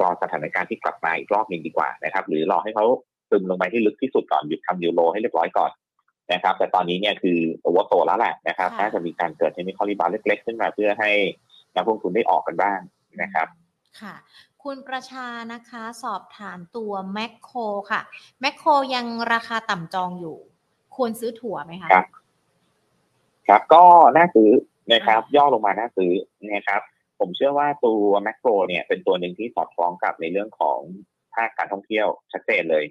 [0.00, 2.86] รอสถานการณ์ที่กลับมาอีกรอบหนึ่งดีกว่านะครับ หรือรอให้เขา
[3.30, 5.70] ซึมลงไปที่ลึกที่สุดก่อนหยุดทำ new low ให้เรียบร้อยก่อน
[6.32, 11.10] นะครับ แต่ตอนนี้เนี่ยคือ oversold แล้วแหละนะครับน่าจะมีการเกิด technical rebound เล็ก ๆ ขึ้นมาเพื่อให้
[11.76, 12.78] นักลงทุนได้ออกกันบ้าง
[13.22, 13.46] นะครับ
[14.00, 14.14] ค่ะ
[14.64, 17.58] คุณประชานะคะสอบถามตัวแมคโคร
[17.90, 18.00] ค่ะ
[18.40, 20.36] แมคโครยังราคาต่ำจองอยู่
[20.96, 22.06] ควรซื้อถัวไหมคะครับ
[23.48, 23.84] ครับก็
[24.16, 24.50] น่าซื้อ
[24.92, 26.12] นะครับ ย่อลงมาน่าซื้อ
[26.52, 26.80] นะครับ
[27.20, 30.78] ผมเชื่อว่าตัวแมคโรเนี่ยเป็นตัวหนึ่งที่สอดคล้องกับในเรื่องของ
[31.34, 32.84] ภาคการท่องเที่ยวชัดเจนเลย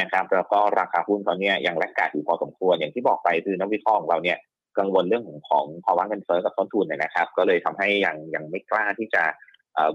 [0.00, 4.38] นะครับ แล้วก็ราคาหุ้นตอนนี้ยังแลกกาดอยู่พอสมควรอย่างที่บอกไปคือนักวิเคราะห์ของเราเนี่ย
[4.78, 9.22] กังวลเรื่องของของภาวะเงินเฟ้อกับต้นทุนนะครับ ก็เลยทำให้ยังยังไม่กล้าที่จะ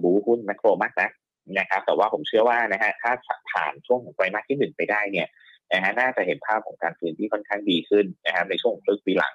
[0.01, 1.11] บูหุ้นแมคโรมากนัก
[1.59, 3.11] นะครับ แต่ว่าผมเชื่อว่านะฮะถ้า
[3.51, 5.27] ผ่านช่วงของไตรมาสที่หนึ่งไปได้เนี่ย
[5.73, 9.33] นะฮะน่าจะเห็นภาพของการฟื้นที่ค่อนข้างดีขึ้นนะครับในช่วงครึ่งปีหลัง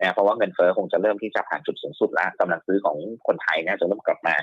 [0.00, 2.96] นะเพราะว่าเงินเฟ้อคงจะเริ่มที่จะผ่านจุดสูงสุดแล้วกำลังซื้อของ
[3.26, 4.36] คนไทยน่าจะเริ่มกลับมา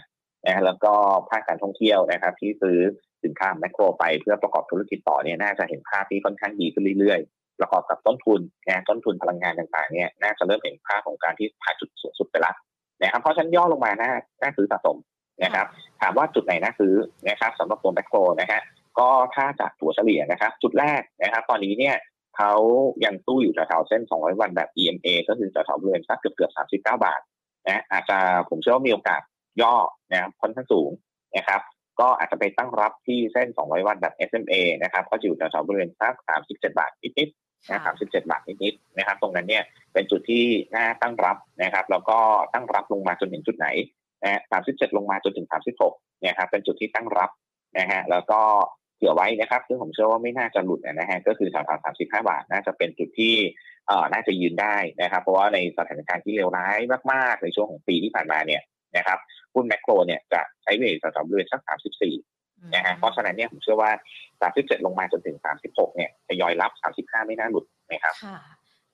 [0.46, 0.94] นะแล้วก็
[1.30, 2.78] ภาคการท่องเที่ยวนะครับ ที่ซื้อ
[3.24, 12.56] สินค้าแมคโครไปเพื่อประกอบธุรกิจต่อเนี่ยน่าจะเห็นภาพที่ค่อนข้างดีขึ้นเรื่อยๆ ประกอบกับต้นทุนนะต้นทุนพลังงานต่างๆเนี่ยน่าจะเริ่มเห็นภาพของการที่ผ่านจุดสูงสุดไปแล้ว
[13.02, 14.98] นะครับเพราะฉันย่อลงมาน่าน่าซื้อสะสม
[15.44, 15.68] นะครับ
[16.02, 16.94] ถามว่าจุดไหนน่าซื้อ
[17.30, 18.62] นะครับสำหรับตัวแมคโครนะฮะ
[19.00, 21.96] ก็ถ้าจากถัวเฉลี่ยนะครับ จุดแรกนะครับ ตอนนี้เนี่ย
[22.38, 22.54] เขา
[23.06, 27.22] ยังตู้อยู่แถวเส้น 200 วันแบบ EMA ก็คือแถวบริเวณสักเกือบเกือบ39 บาท
[27.68, 28.18] นะอาจจะ
[28.50, 29.22] ผมเชื่อว่ามีโอกาส
[29.62, 29.76] ย่อ
[30.12, 30.90] นะครับค่อนข้างสูง
[31.38, 31.62] นะครับ
[32.00, 36.14] ก็อาจจะไปตั้งรับที่เส้น 200 วันแบบ SMA นะครับ ก็อยู่แถวบริเวณสัก
[36.46, 39.64] 37 บาทนิดๆนะ37บาทนิดๆนะครับ ตรงนั้นเนี่ย
[39.94, 42.20] เป็นจุดที่น่าตั้งรับนะครับ แล้วก็
[42.54, 43.68] ตั้งรับลงมาจนถึงจุดไหน
[44.24, 45.48] นะ37 ลงมาจนถึง
[45.86, 47.30] 36นะครับเป็นจุดที่ตั้งรับ
[47.78, 48.42] นะฮะแล้วก็
[48.96, 53.36] เผื่อไว้นะครับ ซึ่งผมเชื่อว่าไม่น่าจะหลุดนะฮะก็คือแถวๆ35บาทน่าจะเป็นจุดที่
[53.88, 56.78] เอ่อน่าจะยืนได้นะครับ เพราะว่าในสถานการณ์ที่เลวร้าย
[57.12, 58.62] มากๆ ในช่วงของปีที่ผ่านมาเนี่ย
[58.98, 59.20] นะครับ
[59.54, 61.62] หุ้นแมคโครเนี่ยจะใช้เวทแถวๆบริเวณสัก
[62.16, 63.92] 34นะฮะเพราะฉะนั้นเนี่ยผมเชื่อว่า
[64.38, 65.38] 37ลงมาจนถึง
[65.68, 66.72] 36เนี่ยทยอยรับ
[67.02, 68.40] 35ไม่น่าหลุดนะครับค่ะ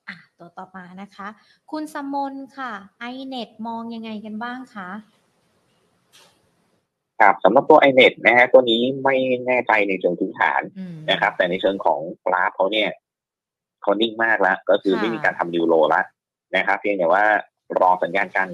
[0.08, 1.28] อะตัวต่อมานะคะ
[1.70, 4.88] คุณสมนค่ะไอเน็ตมองยังไงกันบ้างคะ
[7.22, 9.16] ครับสำหรับตัว iNet นะฮะตัวนี้ไม่
[9.46, 10.60] แน่ใจในเชิงพื้นฐาน
[11.10, 12.88] นะครับ แต่ในเชิงของกราฟเขาเนี่ย
[13.82, 16.04] เขานิ่งมากแล้ว ก็คือไม่มีการทำดิวโลแล้ว
[16.56, 17.24] นะครับ เพียงแต่ว่า
[17.80, 18.48] รอสัญญาณการ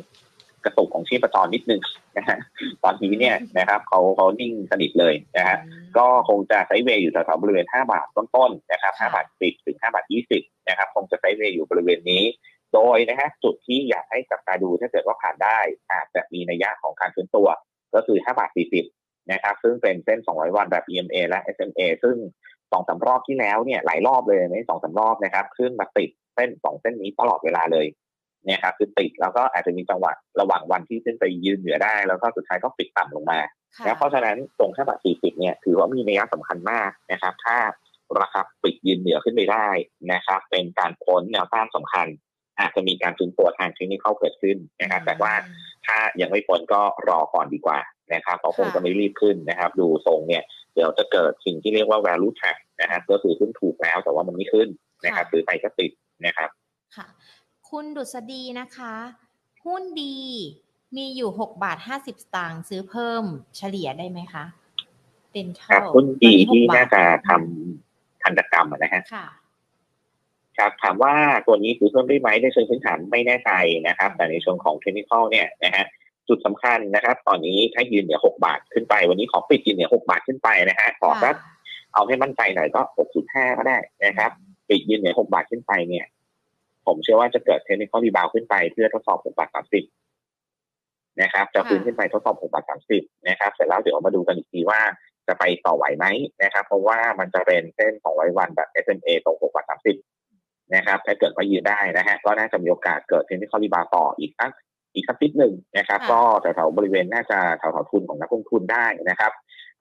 [0.64, 1.83] กระตุกของชีพจรนิดนึง
[2.16, 2.39] นะฮะ
[2.85, 5.57] ตอนนี้เนี่ยนะครับเขาเขานิ่งสนิทเลยนะฮะ
[5.99, 10.05] ก็คงจะไซเวย์อยู่แถวๆบริเวณ 5 บาทต้นๆนะครับ 5 บาท 10 ถึง 5 บาท
[10.37, 12.25] 20 นะครับ คงจะไซเวย์อยู่บริเวณนี้
[12.75, 15.59] โดยนะฮะจุดที่อยากให้จับตาดูถ้าเกิดว่าผ่านได้
[15.93, 17.49] อาจจะมีนัยยะของการฟื้นตัว
[17.95, 18.51] ก็คือ5บาท
[18.91, 22.16] 40นะครับซึ่งเป็นเส้น 200 วันแบบ EMA และ SMA ซึ่ง
[22.72, 27.86] สองสารอบที่แล้วเนี่ยหลายรอบเลยไม่สองสารอบนะครับ ขึ้นมาติดเส้นสองเส้นนี้ตลอดเวลาเลย
[28.45, 33.41] เนี่ยครับคือติดแล้วก็อาจจะมีจังหวะระหว่างวันที่ขึ้นไปยืนเหนือได้ แล้วก็สุดท้ายก็ปิดต่ำลงมา
[33.84, 37.57] แล้วเพราะฉะนั้นตรงแค่บาท40เนี่ยถือว่ามีนัยสำคัญมากนะครับ ถ้า
[38.20, 39.68] ราคาปิดยืนเหนือขึ้นไปได้
[40.12, 42.07] นะครับ เป็นการพ้นแนวต้านสำคัญ
[42.61, 45.32] อาจจะมีการฟื้นตัวทางเทคนิคเข้าเกิดขึ้นนะครับแต่ว่า
[45.86, 47.80] ถ้ายังไม่พ้นก็รอก่อนดีกว่า
[48.14, 50.42] นะครับเพราะคงจะไม่รีบขึ้นนะครับ ดูทรงเนี่ย
[50.74, 54.68] เดี๋ยวจะเกิดสิ่งที่เรียกว่า value trap นะครับก็คือขึ้นถูกแล้วแต่ว่ามันไม่ขึ้น
[55.04, 55.90] นะครับหรือไปก็ติด
[56.26, 56.50] นะครับ
[56.96, 57.06] ค่ะ
[57.70, 58.94] คุณดุษฎีนะคะ
[59.66, 60.16] หุ้นดี
[60.96, 63.24] มีอยู่หกบาทห้าสิบสตางค์ซื้อเพิ่ม
[63.56, 64.44] เฉลี่ยได้ไหมคะ
[65.32, 69.16] เป็นเท่าหุ้นดีที่น่าจะทำทันตกรรมนะฮะค
[70.61, 71.14] รับถามว่า
[71.46, 73.50] ตัวนี้ซื้อเพิ่มได้ไหมในเชิงพื้นฐานไม่แน่ใจ
[73.88, 75.84] นะครับ แต่ในเชิงของเทคนิคเนี่ยนะฮะ
[76.28, 81.34] จุดสำคัญนะครับ ตอนนี้ถ้ายืนเหนือหกบาทขึ้นไป วันนี้ขอปิดยืนเหนือหกบาทขึ้นไปนะฮะขอสัก
[81.94, 84.30] เอาให้มั่นใจหน่อยก็หกจุดห้าก็ได้นะครับ
[84.68, 86.06] ปิดยืนเหนือหกบาทขึ้นไปเนี่ย
[86.86, 89.50] ผมเชื่อว่าจะเกิดเทคนิครีบาวขึ้นไปเพื่อทดสอบ6บาท
[90.16, 92.64] 30นะครับ จะฟื้นขึ้นไปทดสอบ6บาท
[92.96, 94.80] 30นะครับ เสร็จแล้วเดี๋ยวมาดูกันอีกทีว่า
[95.26, 96.06] จะไปต่อไหวไหม
[96.42, 100.18] นะครับ เพราะว่ามันจะเป็นเส้นของไว้วันแบบ SMA ตรง6บาท30
[100.75, 104.51] นะครับถ้าเกิดว่ายืนได้นะฮะก็น่าจะมีโอกาสเกิดเทคนิครีบาวต่ออีกสัก
[104.95, 109.33] อีกสักนิดหนึ่งนะครับ ก็แถวๆบริเวณน่าจะแถวๆทุนของนักลงทุนได้นะครับ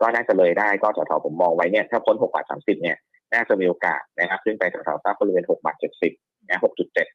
[0.01, 2.97] ก็น่าจะเลยได้ก็แถวๆผมมองไว้เนี่ยถ้าพ้น6บาท30เนี่ย
[3.33, 5.75] น่าจะมีโอกาสนะครับขึ้นไปแถวๆสักบริเวณ6บาท
[6.11, 6.59] 70นะ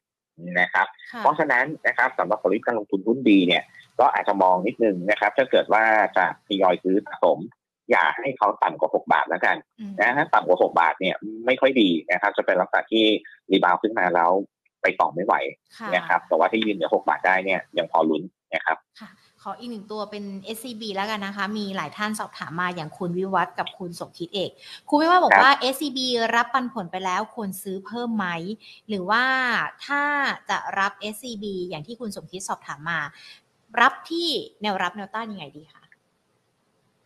[0.01, 0.87] 6.7นะครับ
[1.19, 3.63] เพราะฉะนั้นนะครับสำหรับผลิตการลงทุนหุ้นดีเนี่ย
[3.99, 5.83] ก็อาจจะมองนิดนึงนะครับ ถ้าเกิดว่า
[6.17, 7.37] จะทยอยซื้อสะสม
[7.89, 9.55] อย่าให้เขาต่ำกว่า 6 บาทแล้วกัน
[9.99, 11.15] นะถ้าต่ำกว่า 6 บาทเนี่ย
[11.45, 13.05] ไม่ค่อยดีนะครับ จะเป็นลักษณะที่
[13.51, 14.31] รีบาวขึ้นมาแล้ว
[14.81, 15.33] ไปต่อไม่ไหว
[15.95, 18.23] นะครับ แต่ว่าที่ยืนเหนือ 6 บาทได้เนี่ยยังพอลุ้น
[18.55, 18.77] นะครับ
[19.41, 20.23] ขออีกหนึ่งตัวเป็น
[20.57, 24.51] SCB แล้วกันนะคะ มีหลายท่านสอบถามมาอย่างคุณวิวัฒกับคุณสมคิดเอก
[24.89, 25.99] คุณวิวัฒบอกว่า SCB
[26.35, 28.27] รับปันผลไปแล้วควรซื้อเพิ่มไหม
[28.87, 29.23] หรือว่า
[29.85, 30.03] ถ้า
[30.49, 32.99] จะรับ SCB อย่างที่คุณสมคิดสอบถามมา
[33.81, 34.29] รับที่
[34.61, 35.82] แนวรับแนวต้านยังไงดีคะ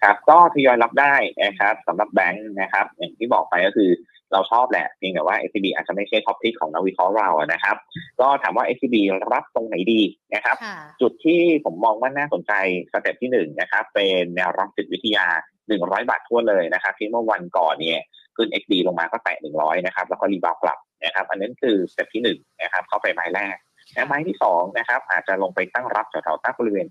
[0.03, 3.91] ครับก็ทยอยรับได้นะครับสำหรับแบงค์นะครับ อย่างที่บอกไปก็คือ
[4.33, 7.75] เราชอบแหละเพียงแต่ว่า SCB อาจจะไม่ใช่ท็อปทิกของนักวิเคราะห์เรานะครับ
[8.19, 8.95] ก็ถามว่า SCB
[9.33, 10.01] รับตรงไหนดี
[10.35, 10.57] นะครับ
[11.01, 12.53] จุดที่ผมมองว่าน่าสนใจ
[12.91, 15.25] step ที่หนึ่งนะครับ เป็นแนวรับจิตวิทยา
[15.67, 17.99] 100 บาทถ้วนเลยนะครับ ที่เมื่อวันก่อนเนี่ย
[18.35, 23.55] ขึ้น XD ลงมาก็แตะ100 นะครับ แล้วก็ rebound กลับนะครับ อันนั้นคือ step ที่หนึ่งนะครับ เข้าไปไม้แรก
[23.93, 26.87] และไม้ที่สองนะครับ อาจจะลงไปตั้งรับแถวๆตั้งบริเวณ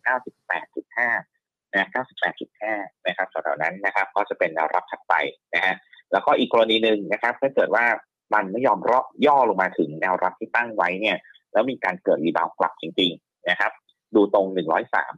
[0.87, 1.36] 98.5
[1.75, 1.89] นะ
[2.45, 5.15] 98.5นะครับแถวๆนั้นนะครับ ก็จะเป็นแนวรับถัดไป
[5.55, 5.75] นะฮะ
[6.13, 7.85] แล้วก็อีกกรณีหนึ่งนะครับถ้าเกิดว่า
[8.35, 11.17] มันไม่ยอมรอย่อลงมาถึงแนวรับที่ตั้งไว้เนี่ย
[11.53, 13.73] แล้วมีการเกิด rebound กลับจริงๆนะครับ
[14.15, 15.13] ดูตรงหนึ่งร้อยสาม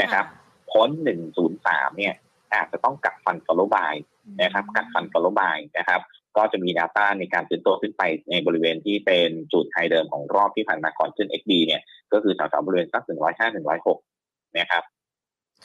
[0.00, 0.24] นะครับ
[0.72, 2.14] พ้นหนึ่งศูนย์สามเนี่ย
[2.52, 3.94] อาจจะต้องกัดฟัน follow buy
[4.42, 6.00] นะครับ กัดฟัน follow buy นะครับ
[6.36, 13.98] ก็จะมีแนวต้านในการฟื้นตัวขึ้นไปในบริเวณที่เป็นจุด high เดิมของรอบที่ผ่านมาก่อนขึ้น XD เนี่ย ก็คือแถวๆบริเวณสักหนึ่งร้อยห้าหนึ่งร้อยหก
[14.58, 14.82] นะครับ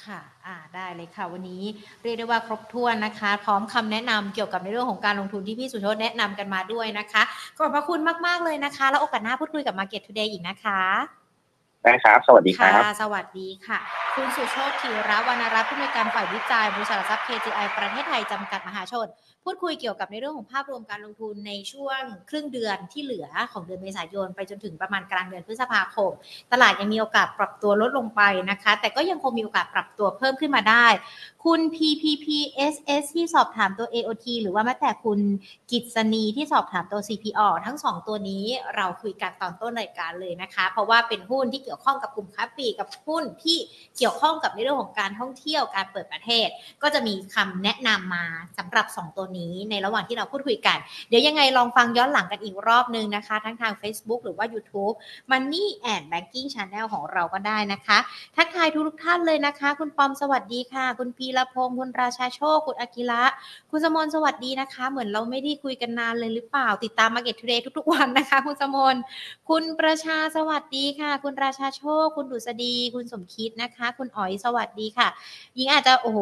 [0.02, 1.64] ค่ะ อ่า ได้เลยค่ะ วันนี้
[2.04, 7.24] เรียกได้ว่าครบถ้วนนะคะ พร้อมคำแนะนำเกี่ยวกับในเรื่องของการลงทุนที่พี่สุชตแนะนำกันมาด้วยนะคะ
[7.58, 11.23] ขอบพระคุณมาก ๆ เลยนะคะ แล้วโอกาสหน้าพูดคุยกับ Market Today อีกนะคะ
[11.84, 13.80] ได้ครับ สวัสดีครับ สวัสดีค่ะ
[14.16, 19.08] คุณสุโชติระวรรณรัตน์ผู้อำนวยการฝ่ายวิจัยบริษัททรัพย์ KGI ประเทศไทยจำกัดมหาชน
[19.44, 26.12] พูดคุยเกี่ยวกับในเรื่องของภาพรวมการลงทุนในช่วงครึ่งเดือนที่เหลือของเดือนเมษายน ไปจนถึงประมาณกลางเดือนพฤษภาคม
[26.52, 30.86] ตลาดยังมีโอกาสปรับตัวลดลงไปนะคะ แต่ก็ยังคงมีโอกาสปรับตัวเพิ่มขึ้นมาได้
[31.48, 35.20] คุณ PPPSS ที่สอบถามตัว AOT หรือว่าแม้แต่คุณ
[35.72, 43.58] กิตสนีที่สอบถามตัว CPO ทั้ง 2 ตัวนี้เราคุยกันตอนต้นรายการเลยนะคะ เพราะว่าเป็นหุ้นที่เกี่ยวข้องกับกลุ่มค้าปีกับหุ้นที่
[43.98, 46.48] เกี่ยวข้องกับในเรื่องของการท่องเที่ยวการเปิดประเทศ
[46.82, 48.26] ก็จะมีคำแนะนำมา
[48.58, 50.78] สำหรับ 2 ตัวนี้ในระหว่างที่เราพูดคุยกัน
[51.10, 54.96] เดี๋ยวยังไงลองฟังย้อนหลังกันอีกรอบนึงนะคะ ทั้งทาง Facebook หรือว่า YouTube
[55.32, 57.98] Money and Banking Channel ของเราก็ได้นะคะ
[58.36, 63.24] ทักทายทุกท่านเลยนะคะ คุณปอมสวัสดีค่ะ คุณพีรพงศ์คุณราชาโชค คุณอากิระ
[63.72, 68.96] คุณสมนสวัสดีนะคะ เหมือนเราไม่ได้คุยกันนานเลยหรือเปล่า ติดตาม Market Today ทุกๆวันนะคะ คุณสมน
[69.50, 75.08] คุณประชาสวัสดีค่ะ คุณราชาโชค คุณดุษฎี คุณสมคิดนะคะ คุณอ๋อยสวัสดีค่ะ
[75.58, 76.20] ยิงอาจจะโอ้โห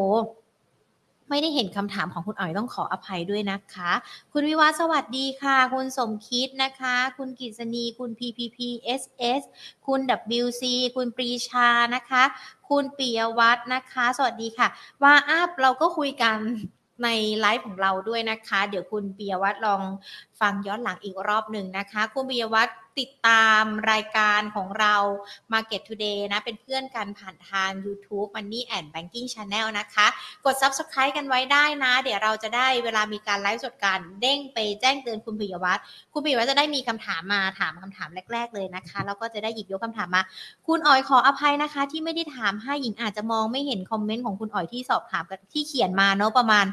[1.31, 3.91] ไม่ได้เห็นคำถามของคุณอ๋อยต้องขออภัยด้วยนะคะ
[4.33, 9.41] คุณวิวาสวัสดีค่ะ คุณสมคิดนะคะ คุณกิษณีคุณ PPPSS
[9.87, 9.99] คุณ
[10.41, 10.63] WC
[10.95, 12.23] คุณปรีชานะคะ
[12.69, 14.67] คุณปิยวัฒนะคะ สวัสดีค่ะ
[15.03, 16.37] ว่าอัพเราก็คุยกัน
[17.03, 17.07] ใน
[17.39, 19.81] ไลฟ์ของเราด้วยนะคะ เดี๋ยวคุณปิยวัฒลอง
[20.39, 22.69] ฟังย้อนหลังอีกรอบหนึ่งนะคะ คุณปิยวัฒ
[22.99, 24.95] ติดตามรายการของเรา
[25.53, 30.07] Market Today นะ เป็นเพื่อนกันผ่านทาง YouTube Money and Banking Channel นะคะ
[30.45, 35.83] กด Subscribe กันไว้ได้นะ เดี๋ยวเราจะได้เวลามีการไลฟ์สดการเด้งไปแจ้งเตือนคุณปิยวัฒน์
[36.13, 40.21] คุณปิยวัฒน์จะได้มีคำถามมาถามคำถามแรก ๆ เลยนะคะ แล้วก็จะได้หยิบยกคำถามมา
[40.67, 45.23] คุณอ๋อยขออภัยนะคะ ที่ไม่ได้ถามให้หญิงอาจจะมองไม่เห็นคอมเมนต์ของคุณอ๋อยที่สอบถาม
[45.53, 46.65] ที่เขียนมาเนาะประมาณ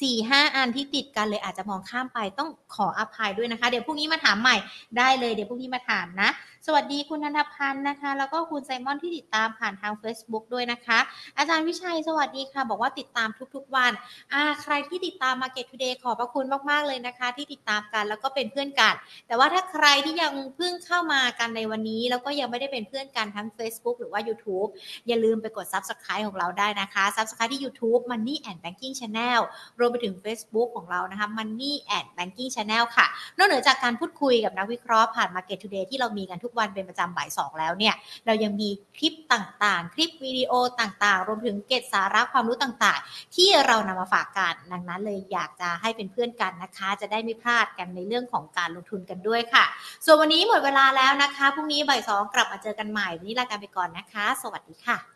[0.00, 4.56] สี่ห้าอันที่ติดกันเลยอาจจะมองข้ามไปต้องขออภัยด้วยนะคะ เดี๋ยวพรุ่งนี้มาถามใหม่
[4.98, 6.30] ได้เลยเดี๋ยวพรุ่งนี้มาถามนะ
[6.68, 10.98] สวัสดีคุณธนพันธ์นะคะ แล้วก็คุณไซมอนที่ติดตามผ่านทาง Facebook ด้วยนะคะ
[11.38, 13.92] อาจารย์วิชัยสวัสดีค่ะ บอกว่าติดตามทุกๆวัน
[14.32, 18.94] อ่าใครที่ติดตาม Market Today ขอบพระคุณมากๆเลยนะคะ ที่ติดตามกันแล้วก็เป็นเพื่อนกัน
[19.26, 24.68] แต่ว่าถ้าใครที่ยังเพิ่งเข้ามากันในวันนี้ แล้วก็ยังไม่ได้เป็นเพื่อนกันทั้ง Facebook หรือว่า YouTube
[25.06, 29.40] อย่าลืมไปกด Subscribe ของเราได้นะคะ Subscribe ที่ YouTube Money and Banking Channel
[29.78, 33.06] รวมไปถึง Facebook ของเรานะคะ Money and Banking Channel ค่ะ
[33.36, 37.94] นอกเหนือจากการพูดคุยกับนักวิเคราะห์ผ่าน Market Today ที่เรามีกันทุกวันเป็นประจำบ่ายสองแล้วเนี่ย
[38.26, 49.64] เรายังมีคลิปต่างๆ คลิปวิดีโอต่างๆ รวมถึงเกตสาระความรู้ต่างๆ ที่เรานำมาฝากกัน ดังนั้นเลยอยากจะให้เป็นเพื่อนกันนะคะ จะได้ไม่พลาดกันในเรื่องของการลงทุนกันด้วยค่ะ
[50.04, 55.15] ส่วนวันนี้หมดเวลาแล้วนะคะพรุ่งนี้บ่ายสองกลับมาเจอกันใหม่วันนี้ลากันไปก่อนนะคะ สวัสดีค่ะ